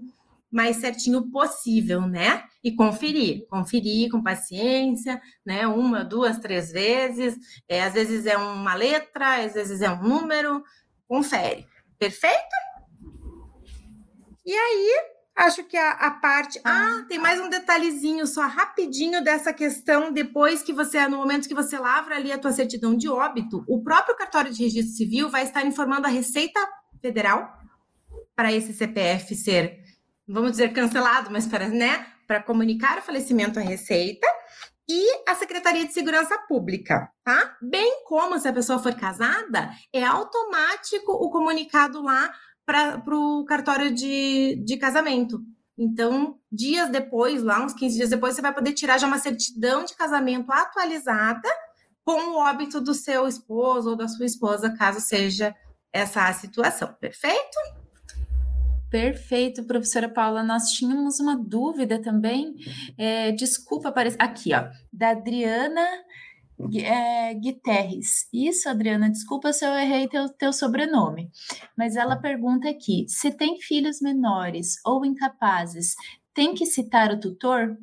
[0.52, 2.43] mais certinho possível, né?
[2.63, 5.65] E conferir, conferir com paciência, né?
[5.65, 7.36] Uma, duas, três vezes.
[7.67, 10.62] É, às vezes é uma letra, às vezes é um número.
[11.08, 11.65] Confere.
[11.98, 12.56] Perfeito?
[14.46, 16.60] E aí, Acho que a, a parte.
[16.63, 17.00] Ah.
[17.02, 20.12] ah, tem mais um detalhezinho só rapidinho dessa questão.
[20.12, 23.84] Depois que você, no momento que você lavra ali a tua certidão de óbito, o
[23.84, 26.60] próprio cartório de registro civil vai estar informando a Receita
[27.02, 27.58] Federal
[28.36, 29.80] para esse CPF ser,
[30.28, 34.28] vamos dizer, cancelado, mas para, né, para comunicar o falecimento à Receita
[34.89, 37.56] e a Secretaria de Segurança Pública, tá?
[37.62, 42.32] Bem como se a pessoa for casada, é automático o comunicado lá
[42.65, 45.41] para o cartório de, de casamento.
[45.78, 49.84] Então, dias depois, lá uns 15 dias depois, você vai poder tirar já uma certidão
[49.84, 51.49] de casamento atualizada
[52.06, 55.56] com o óbito do seu esposo ou da sua esposa, caso seja
[55.91, 56.93] essa a situação.
[56.99, 57.58] Perfeito?
[58.89, 60.43] Perfeito, professora Paula.
[60.43, 62.54] Nós tínhamos uma dúvida também.
[62.97, 65.84] É, desculpa, aparecer aqui, ó, da Adriana
[66.82, 68.28] é, Guterres.
[68.34, 71.30] Isso, Adriana, desculpa se eu errei teu, teu sobrenome.
[71.78, 75.95] Mas ela pergunta aqui: se tem filhos menores ou incapazes,
[76.34, 77.78] tem que citar o tutor?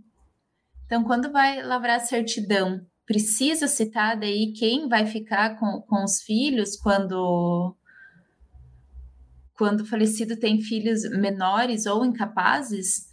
[0.86, 6.20] Então, quando vai lavrar a certidão, precisa citar daí quem vai ficar com, com os
[6.22, 7.76] filhos quando
[9.54, 13.09] quando o falecido tem filhos menores ou incapazes?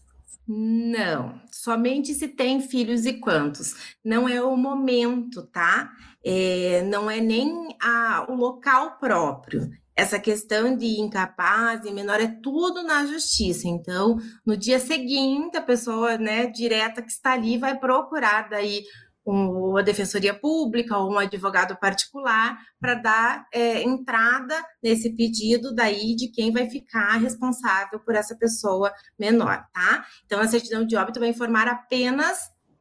[0.48, 3.98] Não, somente se tem filhos e quantos.
[4.04, 5.92] Não é o momento, tá?
[6.24, 9.70] É, não é nem a, o local próprio.
[9.94, 13.68] Essa questão de incapaz e menor é tudo na justiça.
[13.68, 18.84] Então, no dia seguinte, a pessoa, né, direta que está ali vai procurar daí
[19.32, 26.30] uma defensoria pública ou um advogado particular para dar é, entrada nesse pedido daí de
[26.30, 30.06] quem vai ficar responsável por essa pessoa menor, tá?
[30.26, 32.40] Então a certidão de óbito vai informar apenas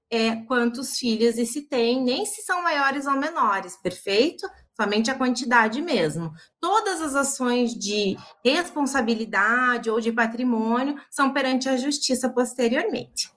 [0.08, 4.46] é, quantos filhos e se tem, nem se são maiores ou menores, perfeito?
[4.78, 6.30] somente a quantidade mesmo.
[6.60, 13.30] Todas as ações de responsabilidade ou de patrimônio são perante a justiça posteriormente.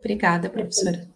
[0.00, 1.15] Obrigada, professora.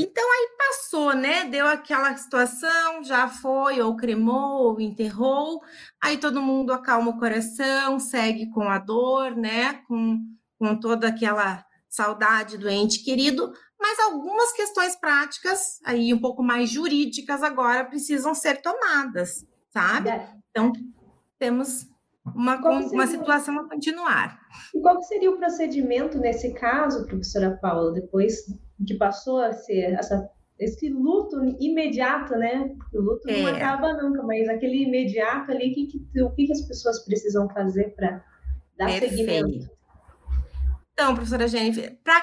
[0.00, 1.44] Então aí passou, né?
[1.46, 5.60] Deu aquela situação, já foi, ou cremou, ou enterrou.
[6.00, 9.82] Aí todo mundo acalma o coração, segue com a dor, né?
[9.88, 10.20] Com,
[10.56, 16.70] com toda aquela saudade do ente querido, mas algumas questões práticas, aí um pouco mais
[16.70, 20.10] jurídicas agora, precisam ser tomadas, sabe?
[20.10, 20.30] É.
[20.50, 20.72] Então,
[21.40, 21.88] temos
[22.24, 24.38] uma, uma situação a continuar.
[24.72, 28.44] E qual seria o procedimento nesse caso, professora Paula, depois
[28.86, 32.74] que passou a ser essa, esse luto imediato, né?
[32.92, 33.42] O luto é.
[33.42, 37.48] não acaba nunca, mas aquele imediato ali, que, que, o que, que as pessoas precisam
[37.50, 38.24] fazer para
[38.76, 39.16] dar Perfeito.
[39.16, 39.70] seguimento?
[40.92, 42.22] Então, professora Jennifer, para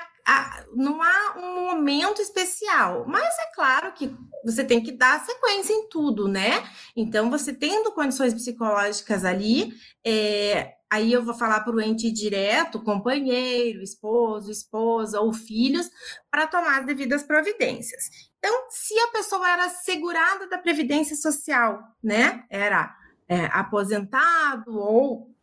[0.75, 4.13] não há um momento especial, mas é claro que
[4.43, 6.67] você tem que dar sequência em tudo, né?
[6.95, 9.71] Então, você tendo condições psicológicas ali,
[10.05, 15.89] é, aí eu vou falar para o ente direto, companheiro, esposo, esposa ou filhos,
[16.29, 18.09] para tomar as devidas providências.
[18.37, 22.43] Então, se a pessoa era segurada da Previdência Social, né?
[22.49, 22.95] Era
[23.27, 25.35] é, aposentado ou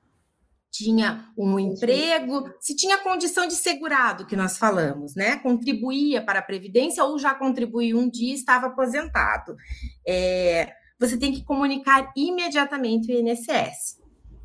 [0.71, 5.37] tinha um emprego, se tinha condição de segurado, que nós falamos, né?
[5.37, 9.55] Contribuía para a Previdência ou já contribuiu um dia e estava aposentado.
[10.07, 14.02] É, você tem que comunicar imediatamente o INSS.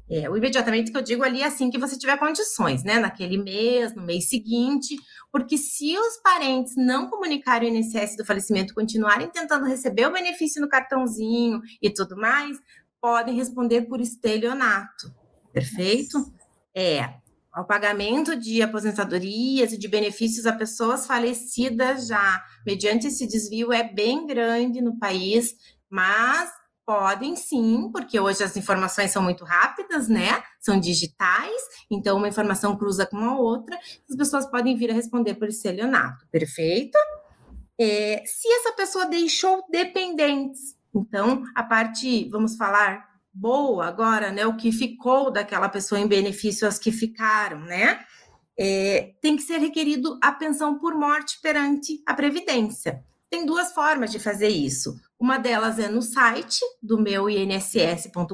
[0.10, 2.98] É, o imediatamente que eu digo ali é assim que você tiver condições, né?
[2.98, 4.96] Naquele mês, no mês seguinte,
[5.32, 10.62] porque se os parentes não comunicarem o INSS do falecimento, continuarem tentando receber o benefício
[10.62, 12.58] no cartãozinho e tudo mais,
[13.02, 15.14] podem responder por estelionato.
[15.52, 16.18] Perfeito?
[16.74, 17.16] É.
[17.58, 23.84] O pagamento de aposentadorias e de benefícios a pessoas falecidas já, mediante esse desvio, é
[23.84, 25.56] bem grande no país,
[25.90, 26.52] mas
[26.88, 30.42] podem sim, porque hoje as informações são muito rápidas, né?
[30.58, 33.78] São digitais, então uma informação cruza com a outra,
[34.10, 36.98] as pessoas podem vir a responder por estelionato, perfeito?
[37.78, 44.46] É, se essa pessoa deixou dependentes, então a parte, vamos falar, boa agora, né?
[44.46, 48.00] O que ficou daquela pessoa em benefício às que ficaram, né?
[48.58, 53.04] É, tem que ser requerido a pensão por morte perante a Previdência.
[53.30, 54.98] Tem duas formas de fazer isso.
[55.20, 58.32] Uma delas é no site do meu inss.gov.br,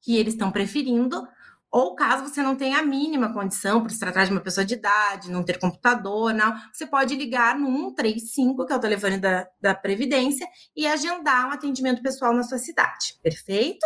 [0.00, 1.26] que eles estão preferindo,
[1.74, 4.74] ou caso você não tenha a mínima condição, por se tratar de uma pessoa de
[4.74, 9.48] idade, não ter computador, não, você pode ligar no 135, que é o telefone da,
[9.60, 13.18] da Previdência, e agendar um atendimento pessoal na sua cidade.
[13.22, 13.84] Perfeito?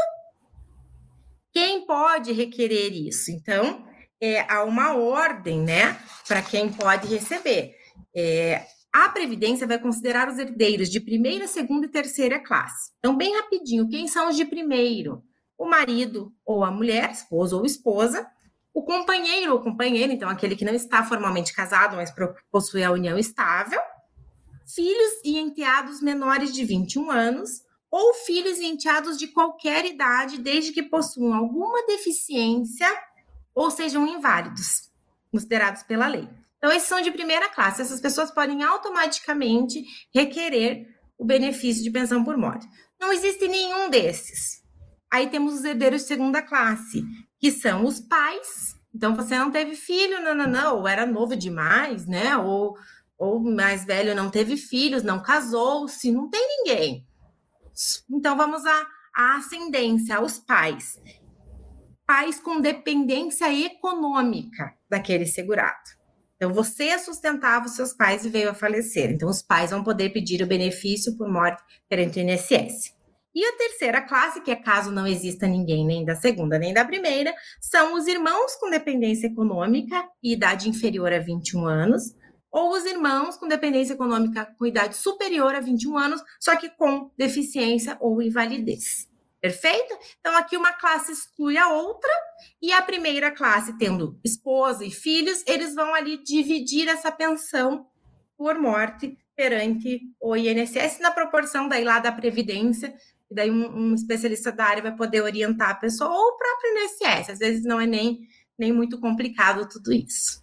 [1.53, 3.31] Quem pode requerer isso?
[3.31, 3.87] Então,
[4.21, 7.75] é, há uma ordem, né, para quem pode receber.
[8.15, 8.67] É,
[9.05, 12.91] a Previdência vai considerar os herdeiros de primeira, segunda e terceira classe.
[12.99, 15.23] Então, bem rapidinho, quem são os de primeiro?
[15.59, 18.31] o marido ou a mulher, esposo ou esposa,
[18.73, 22.15] o companheiro ou companheira, então aquele que não está formalmente casado, mas
[22.51, 23.81] possui a união estável,
[24.73, 30.73] filhos e enteados menores de 21 anos, ou filhos e enteados de qualquer idade, desde
[30.73, 32.89] que possuam alguma deficiência
[33.55, 34.93] ou sejam inválidos,
[35.33, 36.29] considerados pela lei.
[36.59, 37.81] Então, esses são de primeira classe.
[37.81, 42.67] Essas pessoas podem automaticamente requerer o benefício de pensão por morte.
[43.01, 44.63] Não existe nenhum desses.
[45.11, 47.03] Aí temos os herdeiros de segunda classe,
[47.39, 48.77] que são os pais.
[48.95, 52.37] Então, você não teve filho, não, não, não, ou era novo demais, né?
[52.37, 52.77] Ou,
[53.17, 57.07] ou mais velho não teve filhos, não casou-se, não tem ninguém.
[58.11, 61.01] Então, vamos à, à ascendência, aos pais.
[62.05, 65.98] Pais com dependência econômica daquele segurado.
[66.39, 69.11] Então, você sustentava os seus pais e veio a falecer.
[69.11, 72.97] Então, os pais vão poder pedir o benefício por morte perante o INSS.
[73.35, 76.85] E a terceira classe, que é caso não exista ninguém nem da segunda nem da
[76.85, 82.15] primeira, são os irmãos com dependência econômica e idade inferior a 21 anos,
[82.51, 87.11] ou os irmãos com dependência econômica com idade superior a 21 anos, só que com
[87.19, 89.08] deficiência ou invalidez.
[89.41, 89.97] Perfeito?
[90.19, 92.11] Então, aqui uma classe exclui a outra,
[92.61, 97.87] e a primeira classe, tendo esposa e filhos, eles vão ali dividir essa pensão
[98.37, 102.93] por morte perante o INSS na proporção daí lá da Previdência,
[103.31, 106.85] e daí um, um, especialista da área vai poder orientar a pessoa, ou o próprio
[106.85, 108.21] INSS, às vezes não é nem,
[108.59, 110.43] nem muito complicado tudo isso.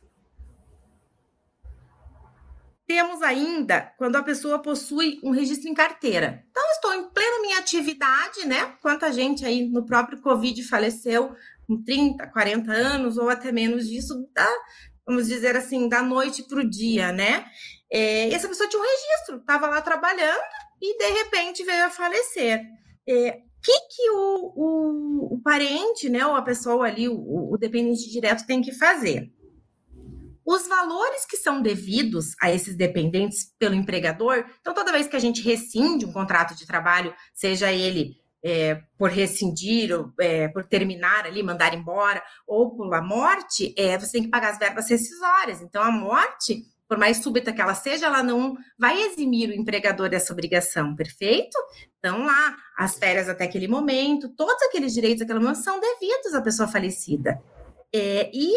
[2.87, 6.45] Temos ainda quando a pessoa possui um registro em carteira.
[6.51, 8.75] Então, estou em plena minha atividade, né?
[8.81, 11.35] Quanta gente aí no próprio Covid faleceu
[11.67, 14.47] com 30, 40 anos, ou até menos disso, da,
[15.05, 17.45] vamos dizer assim, da noite para o dia, né?
[17.91, 20.41] É, essa pessoa tinha um registro, estava lá trabalhando,
[20.81, 22.61] e de repente veio a falecer.
[23.07, 28.09] É, que, que o, o, o, parente, né, ou a pessoa ali, o, o dependente
[28.11, 29.31] direto, tem que fazer?
[30.45, 35.19] Os valores que são devidos a esses dependentes pelo empregador, então toda vez que a
[35.19, 41.25] gente rescinde um contrato de trabalho, seja ele é, por rescindir, ou, é, por terminar
[41.25, 45.61] ali, mandar embora, ou pela morte, é, você tem que pagar as verbas rescisórias.
[45.61, 50.09] Então, a morte, por mais súbita que ela seja, ela não vai eximir o empregador
[50.09, 51.57] dessa obrigação, perfeito?
[51.97, 56.41] Então, lá, as férias até aquele momento, todos aqueles direitos daquela momento são devidos à
[56.41, 57.41] pessoa falecida.
[57.91, 58.53] É, e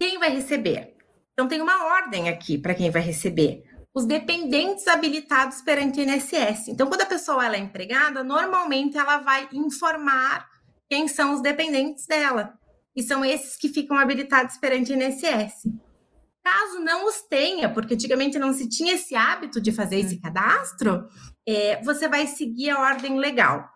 [0.00, 0.91] quem vai receber?
[1.32, 3.62] Então, tem uma ordem aqui para quem vai receber.
[3.94, 6.68] Os dependentes habilitados perante o INSS.
[6.68, 10.48] Então, quando a pessoa ela é empregada, normalmente ela vai informar
[10.88, 12.54] quem são os dependentes dela.
[12.94, 15.68] E são esses que ficam habilitados perante o INSS.
[16.44, 21.06] Caso não os tenha, porque antigamente não se tinha esse hábito de fazer esse cadastro,
[21.46, 23.68] é, você vai seguir a ordem legal,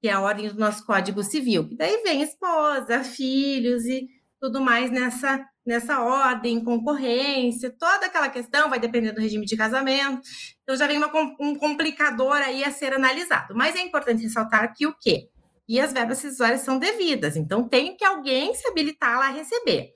[0.00, 1.68] que é a ordem do nosso Código Civil.
[1.68, 4.08] Que daí vem esposa, filhos e
[4.40, 10.20] tudo mais nessa nessa ordem, concorrência, toda aquela questão vai depender do regime de casamento.
[10.62, 11.10] Então já vem uma,
[11.40, 13.54] um complicador aí a ser analisado.
[13.54, 15.28] Mas é importante ressaltar que o quê?
[15.68, 19.90] E as verbas decisórias são devidas, então tem que alguém se habilitar lá a receber.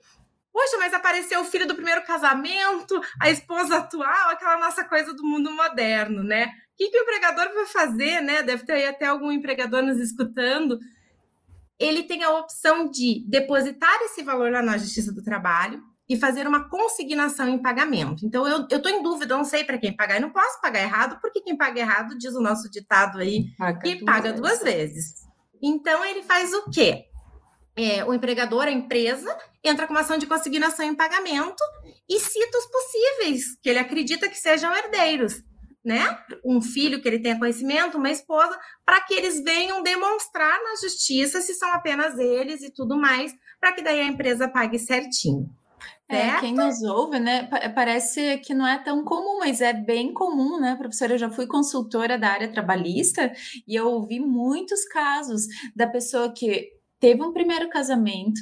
[0.51, 5.23] Poxa, mas apareceu o filho do primeiro casamento, a esposa atual, aquela nossa coisa do
[5.23, 6.47] mundo moderno, né?
[6.47, 8.43] O que, que o empregador vai fazer, né?
[8.43, 10.77] Deve ter aí até algum empregador nos escutando
[11.81, 16.47] ele tem a opção de depositar esse valor lá na Justiça do Trabalho e fazer
[16.47, 18.23] uma consignação em pagamento.
[18.23, 20.15] Então, eu estou em dúvida, eu não sei para quem pagar.
[20.15, 23.79] Eu não posso pagar errado, porque quem paga errado, diz o nosso ditado aí, paga
[23.79, 24.39] que duas paga vezes.
[24.39, 25.13] duas vezes.
[25.61, 27.05] Então, ele faz o quê?
[27.75, 31.63] É, o empregador, a empresa, entra com uma ação de consignação em pagamento
[32.07, 35.41] e cita os possíveis, que ele acredita que sejam herdeiros
[35.83, 36.17] né?
[36.45, 41.41] Um filho que ele tenha conhecimento, uma esposa, para que eles venham demonstrar na justiça
[41.41, 45.49] se são apenas eles e tudo mais, para que daí a empresa pague certinho.
[46.07, 47.47] É, quem nos ouve, né?
[47.73, 51.13] Parece que não é tão comum, mas é bem comum, né, professora?
[51.13, 53.31] Eu já fui consultora da área trabalhista
[53.65, 56.69] e eu ouvi muitos casos da pessoa que
[56.99, 58.41] teve um primeiro casamento,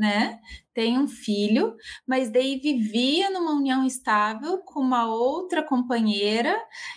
[0.00, 0.40] né?
[0.72, 1.76] Tem um filho,
[2.08, 6.56] mas daí vivia numa união estável com uma outra companheira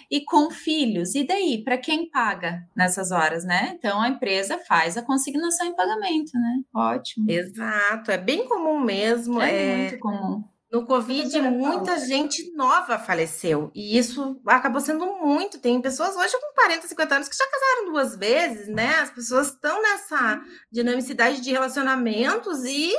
[0.09, 1.13] e com filhos.
[1.15, 3.75] E daí, para quem paga nessas horas, né?
[3.77, 6.61] Então a empresa faz a consignação em pagamento, né?
[6.73, 7.29] Ótimo.
[7.29, 9.41] Exato, é bem comum mesmo.
[9.41, 9.77] É, é...
[9.77, 10.43] muito comum.
[10.73, 13.69] No Covid, muita gente nova faleceu.
[13.75, 15.59] E isso acabou sendo muito.
[15.59, 18.95] Tem pessoas hoje com 40, 50 anos que já casaram duas vezes, né?
[18.95, 22.91] As pessoas estão nessa dinamicidade de relacionamentos e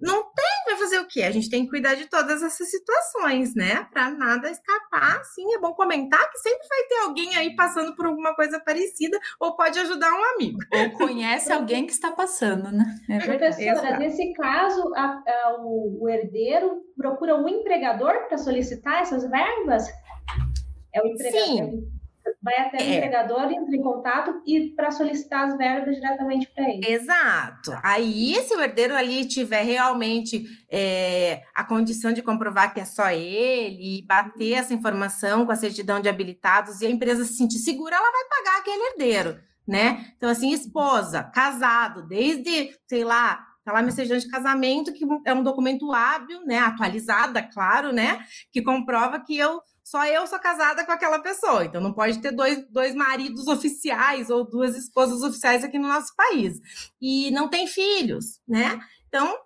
[0.00, 1.22] não tem, vai fazer o quê?
[1.22, 3.86] A gente tem que cuidar de todas essas situações, né?
[3.92, 5.22] Para nada escapar.
[5.24, 9.18] Sim, é bom comentar que sempre vai ter alguém aí passando por alguma coisa parecida
[9.38, 10.58] ou pode ajudar um amigo.
[10.72, 12.84] Ou conhece alguém que está passando, né?
[13.10, 19.28] É Professora, nesse caso, a, a, o, o herdeiro procura um empregador para solicitar essas
[19.28, 19.86] verbas?
[20.94, 21.46] É o empregador.
[21.46, 21.99] Sim
[22.42, 22.96] vai até o é.
[22.96, 26.86] empregador, entra em contato e para solicitar as verbas diretamente para ele.
[26.86, 27.72] Exato.
[27.82, 33.10] Aí, se o herdeiro ali tiver realmente é, a condição de comprovar que é só
[33.10, 37.58] ele e bater essa informação com a certidão de habilitados e a empresa se sentir
[37.58, 40.12] segura, ela vai pagar aquele herdeiro, né?
[40.16, 45.42] Então, assim, esposa, casado, desde, sei lá, tá lá minha de casamento, que é um
[45.42, 49.60] documento hábil, né, atualizada, claro, né, que comprova que eu
[49.90, 51.64] só eu sou casada com aquela pessoa.
[51.64, 56.14] Então não pode ter dois, dois maridos oficiais ou duas esposas oficiais aqui no nosso
[56.14, 56.60] país.
[57.02, 58.80] E não tem filhos, né?
[59.08, 59.36] Então,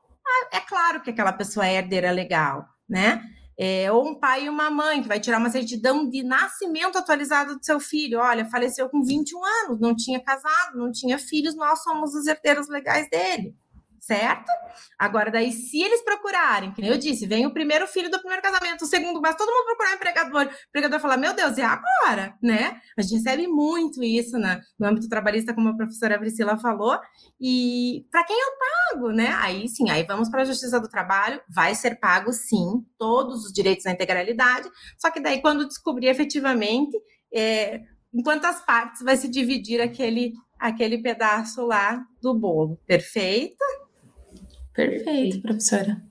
[0.52, 3.22] é claro que aquela pessoa é herdeira legal, né?
[3.58, 7.54] É, ou um pai e uma mãe que vai tirar uma certidão de nascimento atualizada
[7.56, 8.18] do seu filho.
[8.18, 12.68] Olha, faleceu com 21 anos, não tinha casado, não tinha filhos, nós somos os herdeiros
[12.68, 13.56] legais dele
[14.06, 14.50] certo?
[14.98, 18.82] Agora, daí, se eles procurarem, que eu disse, vem o primeiro filho do primeiro casamento,
[18.82, 22.34] o segundo, mas todo mundo procurar um empregador, o empregador falar, meu Deus, e agora?
[22.42, 22.80] Né?
[22.98, 24.36] A gente recebe muito isso
[24.78, 26.98] no âmbito trabalhista, como a professora Priscila falou,
[27.40, 28.52] e para quem eu
[28.92, 29.34] pago, né?
[29.40, 33.52] Aí sim, aí vamos para a Justiça do Trabalho, vai ser pago sim, todos os
[33.52, 36.96] direitos na integralidade, só que daí, quando descobrir efetivamente,
[37.34, 37.80] é,
[38.12, 42.80] em quantas partes vai se dividir aquele aquele pedaço lá do bolo.
[42.86, 43.83] Perfeito?
[44.74, 46.02] Perfeito, professora.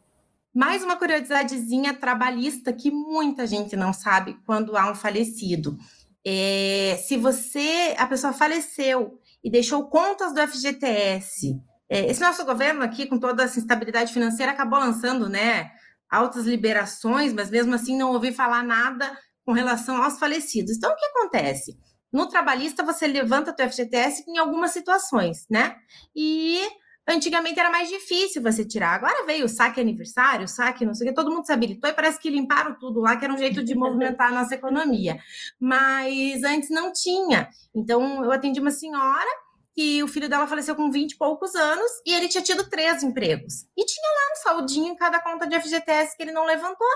[0.55, 5.77] Mais uma curiosidadezinha trabalhista que muita gente não sabe quando há um falecido.
[6.25, 11.59] É, se você, a pessoa faleceu e deixou contas do FGTS,
[11.89, 15.71] é, esse nosso governo aqui, com toda essa instabilidade financeira, acabou lançando, né,
[16.09, 19.11] altas liberações, mas mesmo assim não ouvi falar nada
[19.45, 20.77] com relação aos falecidos.
[20.77, 21.77] Então, o que acontece?
[22.13, 25.75] No trabalhista, você levanta o teu FGTS em algumas situações, né?
[26.15, 26.61] E
[27.07, 28.95] antigamente era mais difícil você tirar.
[28.95, 31.93] Agora veio o saque aniversário, saque não sei o que, todo mundo se habilitou e
[31.93, 35.19] parece que limparam tudo lá, que era um jeito de movimentar a nossa economia.
[35.59, 37.49] Mas antes não tinha.
[37.75, 39.29] Então, eu atendi uma senhora
[39.75, 43.01] que o filho dela faleceu com 20 e poucos anos e ele tinha tido três
[43.03, 43.65] empregos.
[43.75, 46.87] E tinha lá um saldinho em cada conta de FGTS que ele não levantou.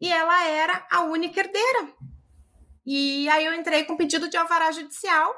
[0.00, 1.88] E ela era a única herdeira.
[2.84, 5.32] E aí eu entrei com pedido de alvará judicial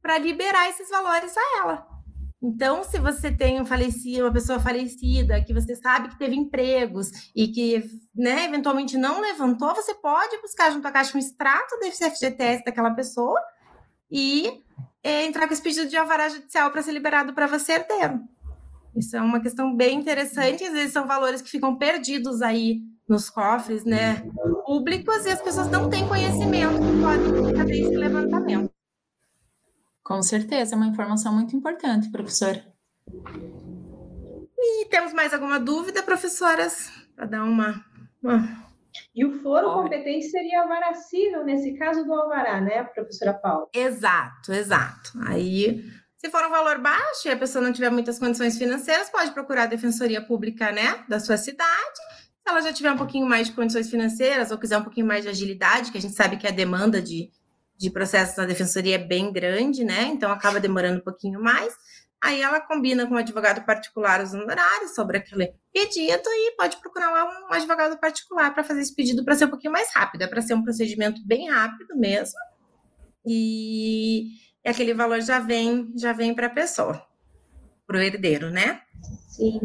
[0.00, 1.97] para liberar esses valores a ela.
[2.40, 7.10] Então, se você tem um falecido, uma pessoa falecida, que você sabe que teve empregos
[7.34, 7.82] e que,
[8.14, 12.92] né, eventualmente não levantou, você pode buscar junto à Caixa um extrato desse FGTS daquela
[12.92, 13.40] pessoa
[14.10, 14.62] e
[15.02, 18.20] é, entrar com esse pedido de alvará judicial para ser liberado para você herdeiro.
[18.96, 23.30] Isso é uma questão bem interessante, às vezes são valores que ficam perdidos aí nos
[23.30, 24.22] cofres, né,
[24.64, 28.27] públicos e as pessoas não têm conhecimento que podem fazer esse levantamento.
[30.08, 32.58] Com certeza, é uma informação muito importante, professor.
[34.58, 37.84] E temos mais alguma dúvida, professoras, para dar uma,
[38.22, 38.66] uma...
[39.14, 43.68] E o foro competente seria avaracível nesse caso do alvará, né, professora Paula?
[43.74, 45.12] Exato, exato.
[45.26, 45.84] Aí,
[46.16, 49.64] se for um valor baixo e a pessoa não tiver muitas condições financeiras, pode procurar
[49.64, 52.00] a defensoria pública, né, da sua cidade
[52.48, 55.22] se ela já tiver um pouquinho mais de condições financeiras ou quiser um pouquinho mais
[55.22, 57.30] de agilidade, que a gente sabe que a demanda de,
[57.78, 60.04] de processos na defensoria é bem grande, né?
[60.12, 61.72] Então acaba demorando um pouquinho mais.
[62.20, 67.12] Aí ela combina com um advogado particular os honorários sobre aquele pedido e pode procurar
[67.48, 70.22] um advogado particular para fazer esse pedido para ser um pouquinho mais rápido.
[70.22, 72.38] É para ser um procedimento bem rápido mesmo.
[73.24, 74.32] E
[74.66, 77.00] aquele valor já vem, já vem para a pessoa,
[77.86, 78.82] para o herdeiro, né?
[79.28, 79.60] Sim.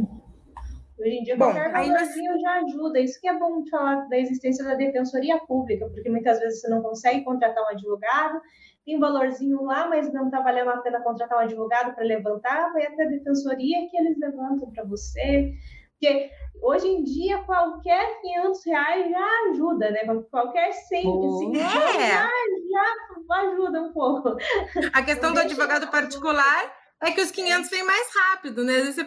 [1.04, 3.00] Hoje em dia, bom, qualquer valorzinho já ajuda.
[3.00, 6.82] Isso que é bom falar da existência da defensoria pública, porque muitas vezes você não
[6.82, 8.42] consegue contratar um advogado,
[8.86, 12.72] tem um valorzinho lá, mas não está valendo a pena contratar um advogado para levantar,
[12.72, 15.54] vai até a defensoria que eles levantam para você.
[15.92, 16.30] Porque
[16.62, 20.00] hoje em dia, qualquer 500 reais já ajuda, né?
[20.32, 22.10] Qualquer 100, oh, é.
[22.10, 22.30] já,
[23.30, 24.38] já ajuda um pouco.
[24.94, 28.76] A questão do advogado particular é que os 500 vem mais rápido, né?
[28.76, 29.06] Às vezes você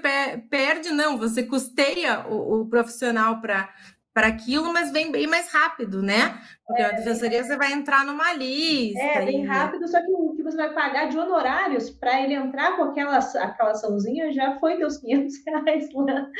[0.50, 3.68] perde, não, você custeia o, o profissional para
[4.16, 6.40] para aquilo, mas vem bem mais rápido, né?
[6.66, 8.98] Porque é, na defensoria você vai entrar numa lista.
[8.98, 9.46] É, bem e...
[9.46, 13.18] rápido, só que o que você vai pagar de honorários para ele entrar com aquela,
[13.18, 16.30] aquela açãozinha já foi teus 500 reais lá.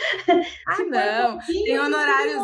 [0.67, 1.39] Ah, não.
[1.39, 2.43] Tem honorários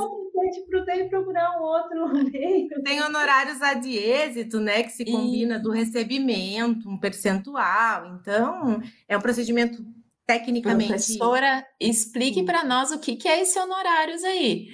[0.84, 2.68] tem que procurar um outro meio.
[2.82, 4.82] Tem honorários de êxito, né?
[4.82, 5.62] Que se combina e...
[5.62, 8.18] do recebimento, um percentual.
[8.20, 9.84] Então, é um procedimento
[10.26, 10.88] tecnicamente.
[10.88, 14.68] Professora, explique para nós o que, que é esse honorários aí.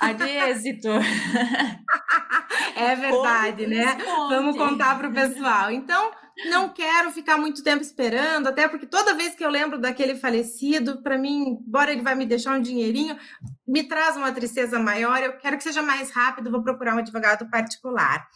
[0.00, 0.88] A de êxito.
[2.76, 3.98] É verdade, né?
[4.28, 5.70] Vamos contar para o pessoal.
[5.72, 6.12] Então,
[6.46, 11.02] não quero ficar muito tempo esperando, até porque toda vez que eu lembro daquele falecido,
[11.02, 13.18] para mim, embora ele vai me deixar um dinheirinho,
[13.66, 15.18] me traz uma tristeza maior.
[15.18, 18.26] Eu quero que seja mais rápido, vou procurar um advogado particular.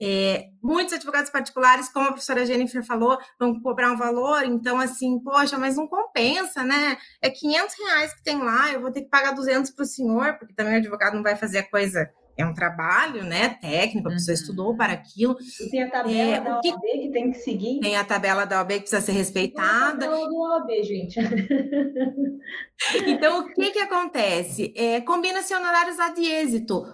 [0.00, 5.18] É, muitos advogados particulares, como a professora Jennifer falou, vão cobrar um valor, então assim,
[5.20, 6.98] poxa, mas não compensa, né?
[7.22, 10.34] É 500 reais que tem lá, eu vou ter que pagar 200 para o senhor,
[10.34, 14.12] porque também o advogado não vai fazer a coisa é um trabalho, né, técnico, a
[14.12, 14.40] pessoa uhum.
[14.40, 15.36] estudou para aquilo.
[15.60, 17.80] E tem a tabela é, da OAB que, que, tem que seguir.
[17.80, 19.98] Tem a tabela da OAB que precisa ser respeitada.
[19.98, 21.18] Tem a tabela do OAB, gente.
[23.06, 24.74] então, o que que acontece?
[24.76, 26.84] É, Combina-se honorários ad êxito.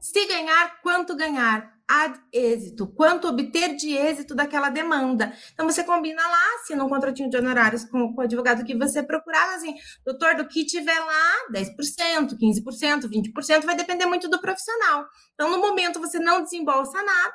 [0.00, 1.73] Se ganhar, quanto ganhar?
[1.88, 5.32] Ad êxito, quanto obter de êxito daquela demanda.
[5.52, 9.02] Então, você combina lá, se um contratinho de honorários com, com o advogado que você
[9.02, 9.74] procurar, assim,
[10.04, 15.06] doutor, do que tiver lá, 10%, 15%, 20%, vai depender muito do profissional.
[15.34, 17.34] Então, no momento, você não desembolsa nada,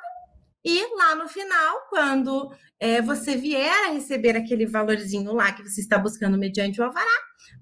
[0.64, 5.80] e lá no final, quando é, você vier a receber aquele valorzinho lá que você
[5.80, 7.06] está buscando mediante o alvará,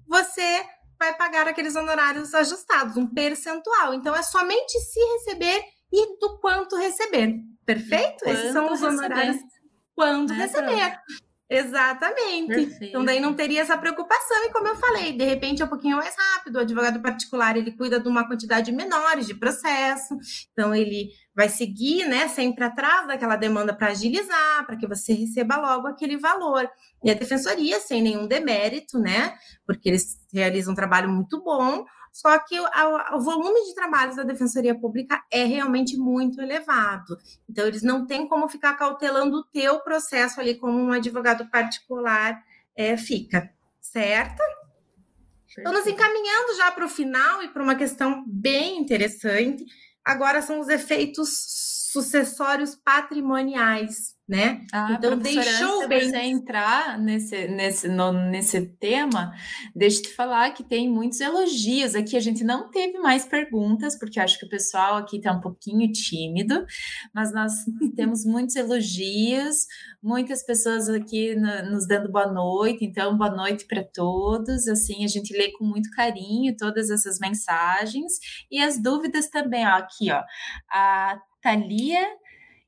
[0.05, 0.65] você
[0.99, 3.93] vai pagar aqueles honorários ajustados, um percentual.
[3.93, 7.35] Então, é somente se receber e do quanto receber.
[7.65, 8.27] Perfeito?
[8.27, 9.37] Esses são os honorários.
[9.95, 10.97] Quando né, receber.
[11.49, 12.53] Exatamente.
[12.53, 12.85] Perfeito.
[12.85, 15.97] Então daí não teria essa preocupação e como eu falei, de repente é um pouquinho
[15.97, 16.57] mais rápido.
[16.57, 20.15] O advogado particular ele cuida de uma quantidade menor de processo,
[20.53, 25.57] então ele vai seguir, né, sempre atrás daquela demanda para agilizar, para que você receba
[25.57, 26.69] logo aquele valor.
[27.03, 29.33] E a defensoria sem nenhum demérito, né,
[29.65, 32.65] porque eles realizam um trabalho muito bom, só que o,
[33.13, 37.17] o, volume de trabalhos da Defensoria Pública é realmente muito elevado.
[37.49, 42.43] Então, eles não têm como ficar cautelando o teu processo ali como um advogado particular
[42.75, 44.41] é, fica, certo?
[45.57, 49.65] Então, nos encaminhando já para o final e para uma questão bem interessante,
[50.05, 54.63] agora são os efeitos sucessórios patrimoniais, né?
[54.71, 59.33] Ah, então deixou bem você entrar nesse nesse no, nesse tema,
[59.75, 62.15] deixa eu te falar que tem muitos elogios aqui.
[62.15, 65.91] A gente não teve mais perguntas porque acho que o pessoal aqui está um pouquinho
[65.91, 66.63] tímido,
[67.11, 67.51] mas nós
[67.97, 69.65] temos muitos elogios,
[70.01, 72.85] muitas pessoas aqui no, nos dando boa noite.
[72.85, 74.67] Então, boa noite para todos.
[74.67, 78.13] Assim, a gente lê com muito carinho todas essas mensagens
[78.51, 79.65] e as dúvidas também.
[79.65, 80.21] Ó, aqui, ó,
[80.71, 82.07] a Thalia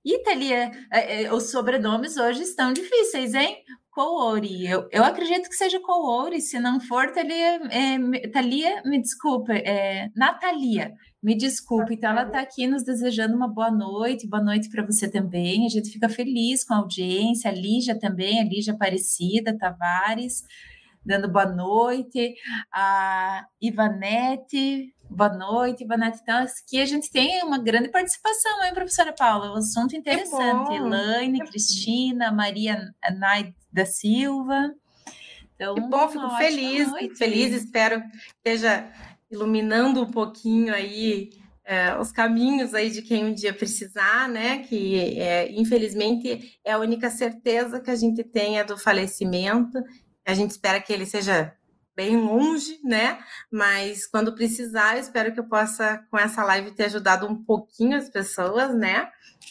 [0.04, 3.58] Italia, é, é, os sobrenomes hoje estão difíceis, hein?
[3.92, 9.54] Coori, eu, eu acredito que seja Coori, se não for, Thalia, é, Thalia me desculpa,
[9.54, 11.96] é, Natalia, me desculpe.
[11.96, 15.66] Então, ela está aqui nos desejando uma boa noite, boa noite para você também.
[15.66, 20.44] A gente fica feliz com a audiência, a Lígia também, a Lígia Aparecida Tavares,
[21.06, 22.34] dando boa noite,
[22.74, 26.20] a Ivanete, Boa noite, boa noite.
[26.24, 29.52] Então, aqui a gente tem uma grande participação, hein, professora Paula?
[29.52, 30.74] Um assunto interessante.
[30.74, 34.74] Elaine, Cristina, Maria Nai da Silva.
[35.54, 38.90] Então, que bom, fico feliz, feliz, espero que esteja
[39.30, 41.30] iluminando um pouquinho aí
[41.66, 44.60] é, os caminhos aí de quem um dia precisar, né?
[44.60, 49.78] Que é, infelizmente é a única certeza que a gente tem é do falecimento.
[50.26, 51.54] A gente espera que ele seja
[51.96, 53.20] bem longe, né?
[53.52, 57.98] Mas quando precisar, eu espero que eu possa, com essa live, ter ajudado um pouquinho
[57.98, 59.10] as pessoas, né?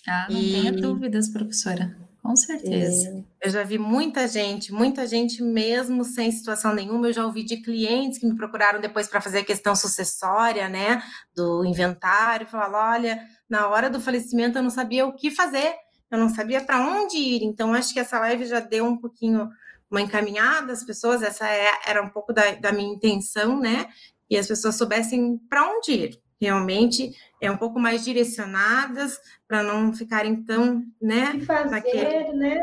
[0.09, 0.53] Ah, não e...
[0.53, 1.97] tenha dúvidas, professora.
[2.23, 3.25] Com certeza.
[3.41, 7.09] É, eu já vi muita gente, muita gente mesmo sem situação nenhuma.
[7.09, 11.03] Eu já ouvi de clientes que me procuraram depois para fazer a questão sucessória, né?
[11.35, 12.47] Do inventário.
[12.47, 15.75] Falaram: olha, na hora do falecimento eu não sabia o que fazer,
[16.11, 17.43] eu não sabia para onde ir.
[17.43, 19.49] Então, acho que essa live já deu um pouquinho
[19.91, 23.89] uma encaminhada às pessoas, essa é, era um pouco da, da minha intenção, né?
[24.29, 26.21] E as pessoas soubessem para onde ir.
[26.41, 31.33] Realmente é um pouco mais direcionadas para não ficarem tão, né?
[31.35, 32.57] E fazer, né?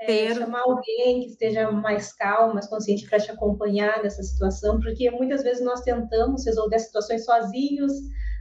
[0.00, 5.10] É, chamar alguém que esteja mais calmo, mais consciente para te acompanhar nessa situação, porque
[5.12, 7.92] muitas vezes nós tentamos resolver situações sozinhos,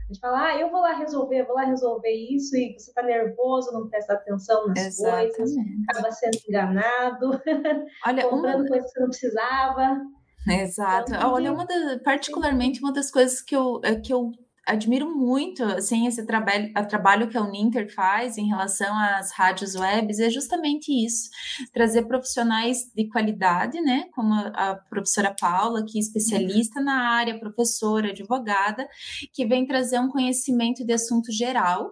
[0.04, 3.02] a gente fala, ah, eu vou lá resolver, vou lá resolver isso, e você está
[3.02, 5.36] nervoso, não presta atenção nas Exatamente.
[5.36, 5.56] coisas,
[5.90, 7.42] acaba sendo enganado,
[8.06, 8.68] Olha, comprando uma...
[8.68, 10.02] coisas que você não precisava.
[10.48, 11.14] Exato.
[11.14, 14.32] Então, Olha, uma da, particularmente uma das coisas que eu, é, que eu
[14.66, 20.20] admiro muito assim esse trabalho, trabalho que a Uninter faz em relação às rádios webs
[20.20, 21.30] é justamente isso,
[21.74, 28.10] trazer profissionais de qualidade, né, como a professora Paula, que é especialista na área, professora,
[28.10, 28.88] advogada,
[29.34, 31.92] que vem trazer um conhecimento de assunto geral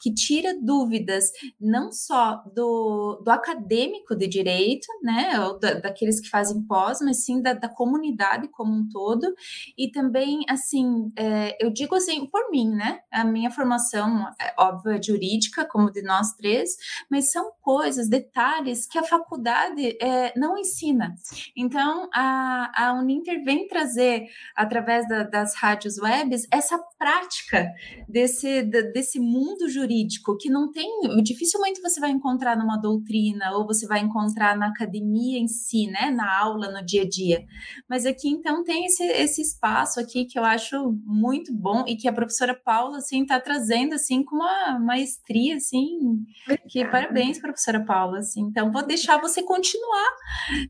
[0.00, 6.28] que tira dúvidas não só do, do acadêmico de direito, né, ou da, daqueles que
[6.28, 9.34] fazem pós, mas sim da, da, comunidade como um todo,
[9.76, 14.92] e também, assim, é, eu digo assim, por mim, né, a minha formação, é, óbvio,
[14.92, 16.76] é jurídica, como de nós três,
[17.10, 21.14] mas são coisas, detalhes que a faculdade é, não ensina.
[21.56, 27.72] Então, a, a Uninter vem trazer, através da, das rádios webs, essa prática
[28.08, 30.88] desse, desse mundo jurídico jurídico que não tem,
[31.22, 36.10] dificilmente você vai encontrar numa doutrina ou você vai encontrar na academia em si, né,
[36.10, 37.44] na aula, no dia a dia.
[37.88, 42.08] Mas aqui então tem esse, esse espaço aqui que eu acho muito bom e que
[42.08, 46.24] a professora Paula assim está trazendo assim com uma maestria assim,
[46.68, 48.42] que parabéns professora Paula, assim.
[48.42, 50.10] Então vou deixar você continuar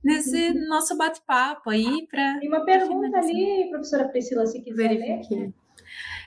[0.04, 0.68] nesse uhum.
[0.68, 5.52] nosso bate-papo aí para Tem uma pergunta ali, professora Priscila, se quiser verificar.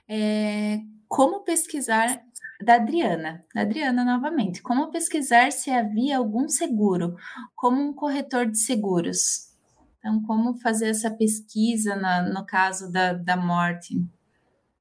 [0.09, 2.23] É, como pesquisar
[2.63, 4.61] da Adriana, da Adriana novamente.
[4.61, 7.15] Como pesquisar se havia algum seguro,
[7.55, 9.51] como um corretor de seguros?
[9.99, 14.03] Então, como fazer essa pesquisa na, no caso da, da morte?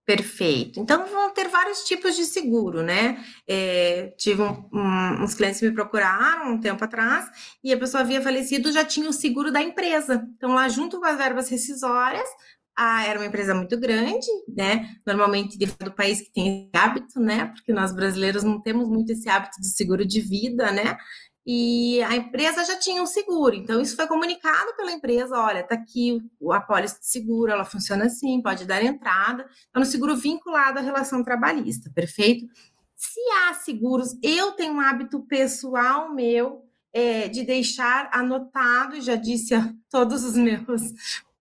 [0.06, 0.80] Perfeito.
[0.80, 3.22] Então, vão ter vários tipos de seguro, né?
[3.46, 7.30] É, tive um, um, uns clientes que me procuraram um tempo atrás
[7.62, 10.26] e a pessoa havia falecido, já tinha o seguro da empresa.
[10.36, 12.28] Então, lá junto com as verbas rescisórias,
[12.76, 14.88] ah, era uma empresa muito grande, né?
[15.06, 17.46] Normalmente do país que tem esse hábito, né?
[17.46, 20.96] Porque nós brasileiros não temos muito esse hábito de seguro de vida, né?
[21.46, 25.74] E a empresa já tinha um seguro, então isso foi comunicado pela empresa, olha, tá
[25.74, 26.20] aqui
[26.52, 30.82] a pólice de seguro, ela funciona assim, pode dar entrada, é um seguro vinculado à
[30.82, 32.46] relação trabalhista, perfeito?
[32.94, 36.62] Se há seguros, eu tenho um hábito pessoal meu
[36.92, 40.92] é, de deixar anotado, já disse a todos os meus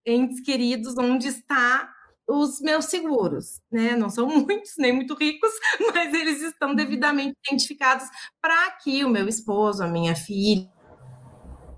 [0.05, 1.89] entes queridos onde está
[2.27, 3.95] os meus seguros, né?
[3.95, 5.51] Não são muitos, nem muito ricos,
[5.93, 8.07] mas eles estão devidamente identificados
[8.41, 10.69] para que o meu esposo, a minha filha,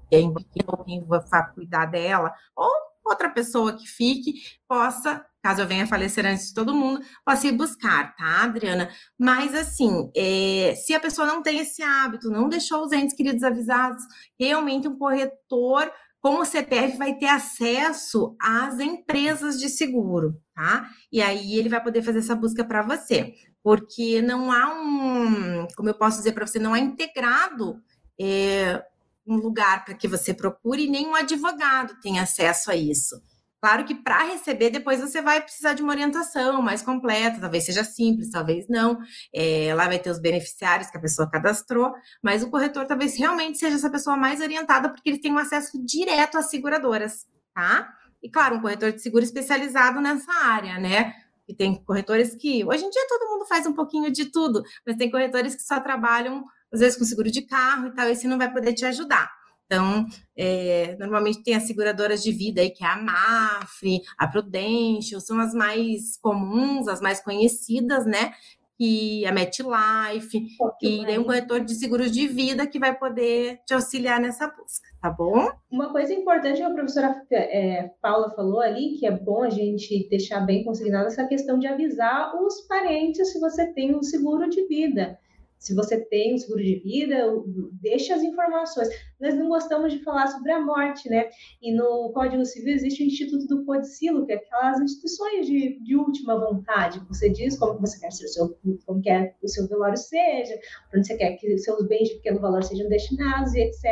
[0.09, 0.33] quem
[1.07, 2.69] vai cuidar dela, ou
[3.05, 4.33] outra pessoa que fique
[4.67, 8.89] possa, caso eu venha falecer antes de todo mundo, possa ir buscar, tá, Adriana?
[9.17, 13.43] Mas assim, é, se a pessoa não tem esse hábito, não deixou os entes queridos
[13.43, 14.03] avisados,
[14.37, 15.91] realmente um corretor
[16.21, 20.87] com o CPF vai ter acesso às empresas de seguro, tá?
[21.11, 25.89] E aí ele vai poder fazer essa busca para você, porque não há um, como
[25.89, 27.81] eu posso dizer para você, não há integrado
[28.19, 28.83] é,
[29.25, 33.19] um lugar para que você procure, nem um advogado tem acesso a isso.
[33.61, 37.83] Claro que para receber, depois você vai precisar de uma orientação mais completa, talvez seja
[37.83, 38.97] simples, talvez não.
[39.33, 41.93] É, lá vai ter os beneficiários que a pessoa cadastrou,
[42.23, 45.79] mas o corretor talvez realmente seja essa pessoa mais orientada, porque ele tem um acesso
[45.85, 47.93] direto às seguradoras, tá?
[48.23, 51.13] E claro, um corretor de seguro especializado nessa área, né?
[51.47, 54.95] E tem corretores que, hoje em dia todo mundo faz um pouquinho de tudo, mas
[54.95, 56.43] tem corretores que só trabalham,
[56.73, 59.40] às vezes, com seguro de carro e tal, esse não vai poder te ajudar.
[59.71, 60.05] Então,
[60.35, 65.39] é, normalmente tem as seguradoras de vida aí, que é a Mafre, a Prudential, são
[65.39, 68.33] as mais comuns, as mais conhecidas, né?
[68.77, 70.45] E a MetLife,
[70.81, 74.89] e tem um corretor de seguros de vida que vai poder te auxiliar nessa busca,
[75.01, 75.49] tá bom?
[75.71, 80.09] Uma coisa importante que a professora é, Paula falou ali, que é bom a gente
[80.09, 84.67] deixar bem consignado essa questão de avisar os parentes se você tem um seguro de
[84.67, 85.17] vida
[85.61, 87.31] se você tem um seguro de vida,
[87.79, 88.89] deixe as informações.
[89.21, 91.29] Nós não gostamos de falar sobre a morte, né?
[91.61, 95.95] E no Código Civil existe o Instituto do Codicilo, que é aquelas instituições de, de
[95.95, 96.99] última vontade.
[97.07, 100.59] Você diz como você quer ser o seu, como quer o seu velório seja,
[100.95, 103.83] onde você quer que seus bens de pequeno valor sejam destinados e etc.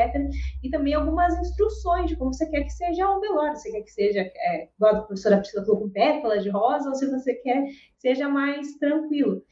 [0.64, 3.56] E também algumas instruções de como você quer que seja o velório.
[3.56, 6.96] Você quer que seja, é, igual a professora Priscila falou, com pétalas de rosa, ou
[6.96, 9.44] se você quer que seja mais tranquilo.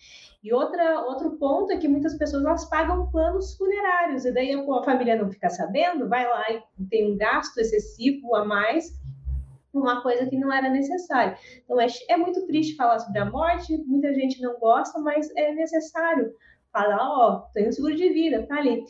[0.44, 4.84] E outra, outro ponto é que muitas pessoas elas pagam planos funerários, e daí a
[4.84, 5.50] família não fica
[6.08, 8.92] vai lá e tem um gasto excessivo a mais,
[9.74, 11.38] uma coisa que não era necessária.
[11.64, 15.54] Então é, é muito triste falar sobre a morte, muita gente não gosta, mas é
[15.54, 16.34] necessário
[16.72, 18.84] falar, ó, oh, tem um seguro de vida, tá ali.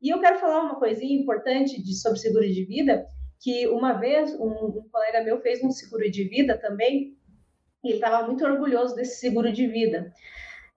[0.00, 3.06] E eu quero falar uma coisinha importante de, sobre seguro de vida,
[3.40, 7.16] que uma vez um, um colega meu fez um seguro de vida também,
[7.84, 10.12] e ele estava muito orgulhoso desse seguro de vida.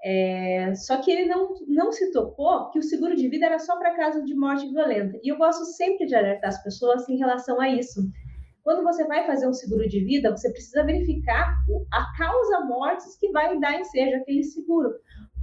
[0.07, 3.75] É, só que ele não, não se tocou que o seguro de vida era só
[3.75, 5.19] para caso de morte violenta.
[5.23, 8.07] E eu gosto sempre de alertar as pessoas em relação a isso.
[8.63, 11.57] Quando você vai fazer um seguro de vida, você precisa verificar
[11.91, 14.93] a causa mortes que vai dar ensejo aquele seguro.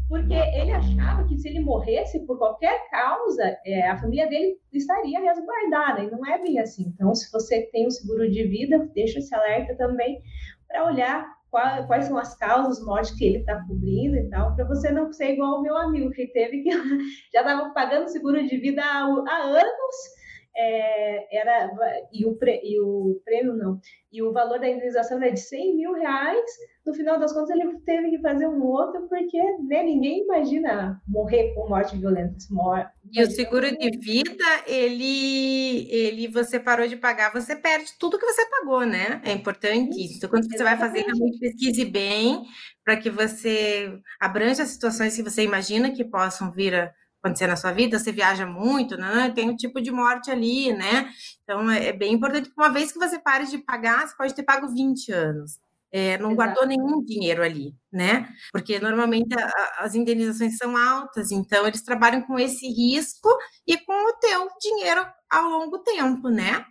[0.08, 5.18] Porque ele achava que se ele morresse por qualquer causa, é, a família dele estaria
[5.18, 6.04] resguardada.
[6.04, 6.92] E não é bem assim.
[6.94, 10.22] Então, se você tem um seguro de vida, deixa esse alerta também
[10.68, 14.64] para olhar quais, quais são as causas mortes que ele está cobrindo e tal, para
[14.64, 16.70] você não ser igual o meu amigo que teve que
[17.32, 19.96] já estava pagando seguro de vida há, há anos
[20.56, 21.70] é, era
[22.12, 23.80] e o, pre, e o prêmio não
[24.12, 26.50] e o valor da indenização era de 100 mil reais
[26.84, 31.54] no final das contas ele teve que fazer um outro porque né, ninguém imagina morrer
[31.54, 32.36] com morte violenta
[33.10, 38.26] e o seguro de vida ele ele você parou de pagar você perde tudo que
[38.26, 39.20] você pagou né?
[39.24, 40.16] É importante isso.
[40.16, 42.42] Então, quando você vai fazer realmente pesquise bem
[42.84, 46.92] para que você abranja as situações que você imagina que possam vir a
[47.22, 49.30] acontecer na sua vida, você viaja muito, né?
[49.34, 51.08] Tem um tipo de morte ali, né?
[51.42, 54.42] Então é, é bem importante uma vez que você pare de pagar, você pode ter
[54.42, 55.60] pago 20 anos.
[55.94, 56.36] É, não Exato.
[56.36, 58.28] guardou nenhum dinheiro ali, né?
[58.50, 63.28] Porque normalmente a, as indenizações são altas, então eles trabalham com esse risco
[63.66, 66.64] e com o teu dinheiro ao longo tempo, né?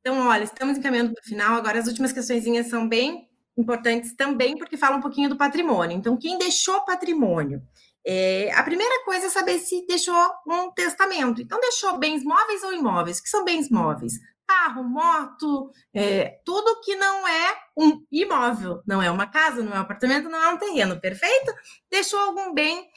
[0.00, 1.54] Então, olha, estamos encaminhando para o final.
[1.54, 5.96] Agora, as últimas questões são bem importantes também, porque falam um pouquinho do patrimônio.
[5.96, 7.62] Então, quem deixou patrimônio
[8.10, 11.42] é, a primeira coisa é saber se deixou um testamento.
[11.42, 13.18] Então, deixou bens móveis ou imóveis?
[13.18, 14.14] O que são bens móveis?
[14.46, 19.76] Carro, moto, é, tudo que não é um imóvel, não é uma casa, não é
[19.76, 21.52] um apartamento, não é um terreno, perfeito?
[21.90, 22.88] Deixou algum bem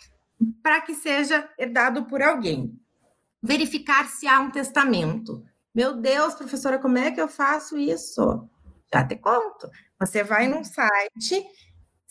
[0.63, 2.73] para que seja herdado por alguém.
[3.43, 5.43] Verificar se há um testamento.
[5.75, 8.47] Meu Deus, professora, como é que eu faço isso?
[8.93, 9.69] Já te conto.
[9.99, 11.45] Você vai num site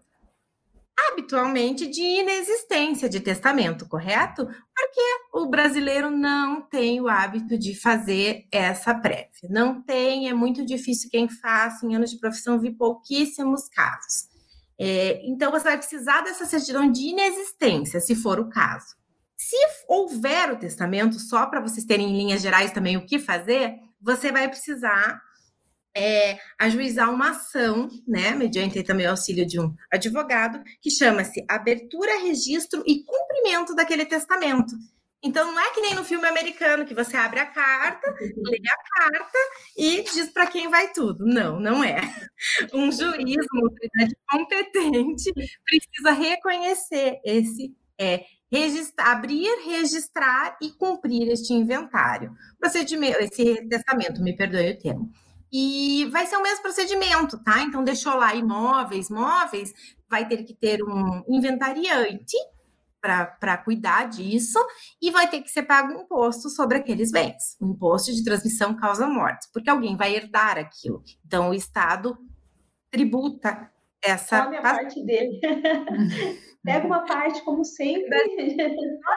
[1.08, 4.46] habitualmente de inexistência de testamento, correto?
[4.46, 5.02] Porque
[5.34, 9.30] o brasileiro não tem o hábito de fazer essa prévia.
[9.50, 14.30] Não tem, é muito difícil quem faça, em anos de profissão vi pouquíssimos casos.
[14.80, 18.96] É, então, você vai precisar dessa certidão de inexistência, se for o caso.
[19.36, 23.76] Se houver o testamento, só para vocês terem em linhas gerais também o que fazer,
[24.02, 25.22] você vai precisar
[26.00, 32.22] é, ajuizar uma ação, né, mediante também o auxílio de um advogado, que chama-se abertura,
[32.22, 34.74] registro e cumprimento daquele testamento.
[35.22, 39.12] Então, não é que nem no filme americano, que você abre a carta, lê a
[39.12, 39.38] carta
[39.78, 41.26] e diz para quem vai tudo.
[41.26, 42.00] Não, não é.
[42.74, 45.34] Um juiz, uma autoridade competente,
[45.66, 52.34] precisa reconhecer esse é, registrar, abrir, registrar e cumprir este inventário.
[52.58, 55.12] Procedimento, esse testamento, me perdoe o termo.
[55.52, 57.62] E vai ser o mesmo procedimento, tá?
[57.62, 59.74] Então, deixou lá imóveis, móveis,
[60.10, 62.38] vai ter que ter um inventariante
[63.02, 64.60] para cuidar disso
[65.02, 68.76] e vai ter que ser pago um imposto sobre aqueles bens, o imposto de transmissão
[68.76, 71.02] causa morte, porque alguém vai herdar aquilo.
[71.26, 72.18] Então, o Estado
[72.92, 73.72] tributa
[74.04, 74.44] essa.
[74.44, 75.40] A parte dele.
[76.64, 78.18] pega uma parte, como sempre.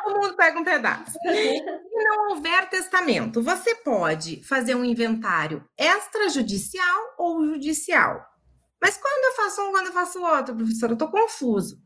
[0.05, 1.13] Todo mundo pega um pedaço.
[1.13, 1.63] Se
[2.05, 8.25] não houver testamento, você pode fazer um inventário extrajudicial ou judicial.
[8.81, 11.82] Mas quando eu faço um, quando eu faço outro, professor, eu estou confuso.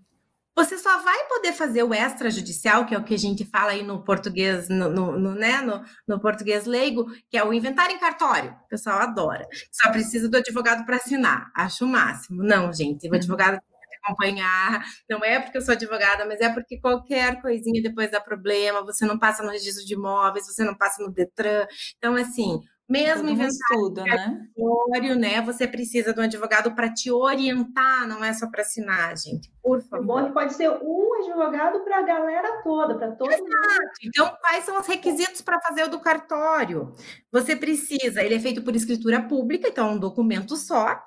[0.57, 3.82] Você só vai poder fazer o extrajudicial, que é o que a gente fala aí
[3.82, 7.98] no português, no, no, no né, no, no, português leigo, que é o inventário em
[7.98, 8.57] cartório.
[8.64, 9.46] O pessoal adora.
[9.70, 11.50] Só precisa do advogado para assinar.
[11.54, 12.42] Acho o máximo.
[12.42, 13.61] Não, gente, o advogado
[14.07, 14.84] acompanhar.
[15.09, 18.84] Não é porque eu sou advogada, mas é porque qualquer coisinha depois dá problema.
[18.84, 21.66] Você não passa no registro de imóveis, você não passa no Detran.
[21.98, 25.14] Então, assim, mesmo inventário, né?
[25.16, 25.43] né?
[25.43, 29.51] Você precisa de um advogado para te orientar, não é só para assinar, gente.
[29.61, 30.20] Por favor.
[30.20, 33.45] É bom que pode ser um advogado para a galera toda, para todo Exato.
[33.45, 33.91] mundo.
[34.05, 36.95] Então, quais são os requisitos para fazer o do cartório?
[37.32, 41.03] Você precisa, ele é feito por escritura pública, então é um documento só.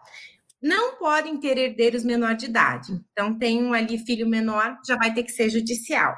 [0.62, 3.00] Não podem ter herdeiros menor de idade.
[3.14, 6.14] Então, tem um ali filho menor, já vai ter que ser judicial.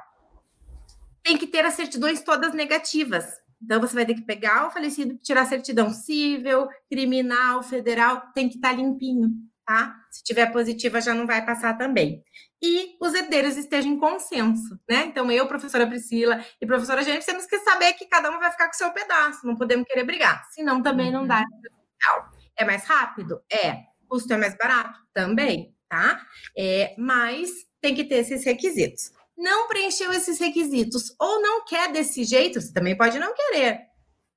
[1.23, 5.17] Tem que ter as certidões todas negativas então, você vai ter que pegar o falecido,
[5.17, 9.29] tirar a certidão civil, criminal, federal, tem que estar tá limpinho,
[9.65, 9.95] tá?
[10.09, 12.23] Se tiver positiva, já não vai passar também.
[12.61, 15.05] E os herdeiros estejam em consenso, né?
[15.05, 18.65] Então, eu, professora Priscila e professora Gente, temos que saber que cada um vai ficar
[18.65, 21.39] com o seu pedaço, não podemos querer brigar, senão também não dá.
[21.39, 22.23] Uhum.
[22.57, 23.41] É mais rápido?
[23.51, 23.91] É.
[24.07, 24.99] Custo é mais barato?
[25.13, 26.21] Também, tá?
[26.57, 27.49] É, mas
[27.79, 32.71] tem que ter esses requisitos não preencheu esses requisitos ou não quer desse jeito, você
[32.71, 33.79] também pode não querer.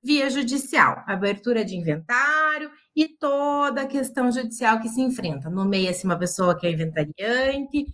[0.03, 5.49] Via judicial, abertura de inventário e toda a questão judicial que se enfrenta.
[5.49, 7.85] Nomeia-se uma pessoa que é inventariante,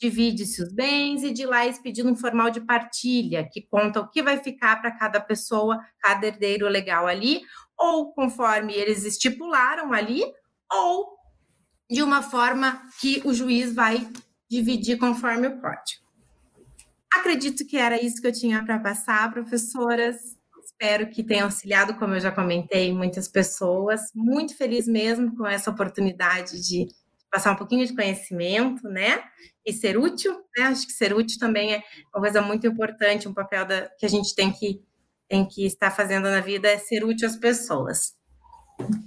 [0.00, 4.08] divide-se os bens e de lá é expedido um formal de partilha que conta o
[4.08, 7.42] que vai ficar para cada pessoa, cada herdeiro legal ali,
[7.78, 10.22] ou conforme eles estipularam ali,
[10.72, 11.14] ou
[11.90, 14.08] de uma forma que o juiz vai
[14.48, 16.03] dividir conforme o código.
[17.18, 20.16] Acredito que era isso que eu tinha para passar, professoras.
[20.64, 24.00] Espero que tenha auxiliado, como eu já comentei, muitas pessoas.
[24.14, 26.88] Muito feliz mesmo com essa oportunidade de
[27.30, 29.22] passar um pouquinho de conhecimento, né?
[29.64, 30.64] E ser útil, né?
[30.64, 31.82] Acho que ser útil também é
[32.14, 34.82] uma coisa muito importante, um papel da, que a gente tem que,
[35.28, 38.14] tem que estar fazendo na vida é ser útil às pessoas.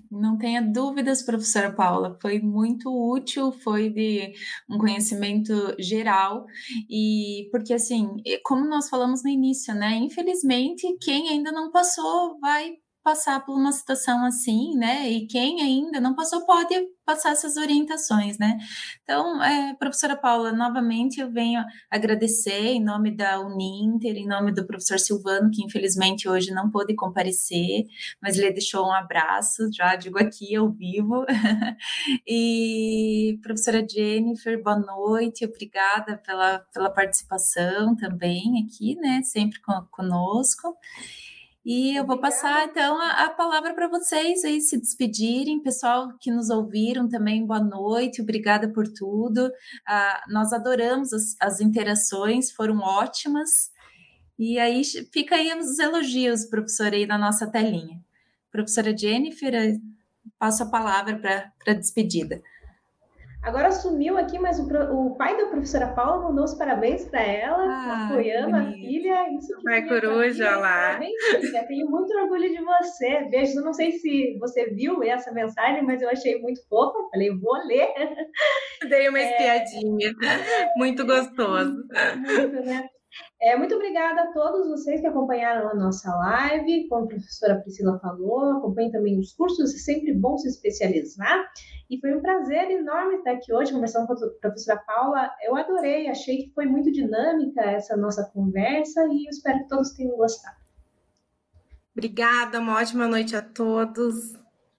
[0.09, 4.33] Não tenha dúvidas, professora Paula, foi muito útil, foi de
[4.69, 6.45] um conhecimento geral,
[6.89, 9.95] e porque assim, como nós falamos no início, né?
[9.95, 15.09] Infelizmente, quem ainda não passou vai passar por uma situação assim, né?
[15.09, 18.57] E quem ainda não passou pode passar essas orientações, né?
[19.01, 24.67] Então, é, professora Paula, novamente eu venho agradecer em nome da Uninter, em nome do
[24.67, 27.85] professor Silvano, que infelizmente hoje não pôde comparecer,
[28.21, 31.25] mas ele deixou um abraço, já digo aqui ao vivo.
[32.27, 39.21] e professora Jennifer, boa noite, obrigada pela, pela participação também aqui, né?
[39.23, 40.75] Sempre conosco.
[41.69, 46.31] E eu vou passar então a, a palavra para vocês aí se despedirem, pessoal que
[46.31, 49.51] nos ouviram também, boa noite, obrigada por tudo.
[49.85, 53.69] Ah, nós adoramos as, as interações, foram ótimas.
[54.39, 58.01] E aí fica aí os elogios, professora, aí na nossa telinha.
[58.49, 59.77] Professora Jennifer,
[60.39, 62.41] passo a palavra para a despedida.
[63.47, 67.63] Agora sumiu aqui, mas o, o pai da professora Paula mandou os parabéns para ela,
[67.63, 69.29] ah, apoiando a filha.
[69.37, 70.89] Isso que Pai coruja lá.
[70.89, 71.65] Parabéns, filha.
[71.65, 73.23] Tenho muito orgulho de você.
[73.29, 73.61] Beijo.
[73.61, 76.97] Não sei se você viu essa mensagem, mas eu achei muito fofa.
[77.09, 77.87] Falei, vou ler.
[78.89, 79.31] Dei uma é...
[79.31, 80.11] espiadinha.
[80.75, 81.85] Muito gostoso.
[82.17, 82.89] Muito, né?
[83.41, 87.99] É, muito obrigada a todos vocês que acompanharam a nossa live, como a professora Priscila
[87.99, 91.47] falou, acompanhem também os cursos, é sempre bom se especializar.
[91.89, 95.31] E foi um prazer enorme estar aqui hoje conversando com a professora Paula.
[95.43, 100.17] Eu adorei, achei que foi muito dinâmica essa nossa conversa e espero que todos tenham
[100.17, 100.57] gostado.
[101.95, 104.35] Obrigada, uma ótima noite a todos.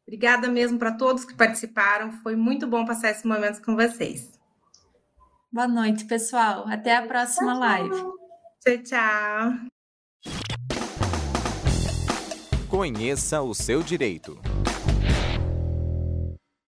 [0.07, 2.12] Obrigada mesmo para todos que participaram.
[2.22, 4.39] Foi muito bom passar esse momento com vocês.
[5.51, 6.66] Boa noite, pessoal.
[6.68, 8.27] Até a próxima tchau, live.
[8.61, 9.52] Tchau, tchau.
[12.68, 14.38] Conheça o seu direito.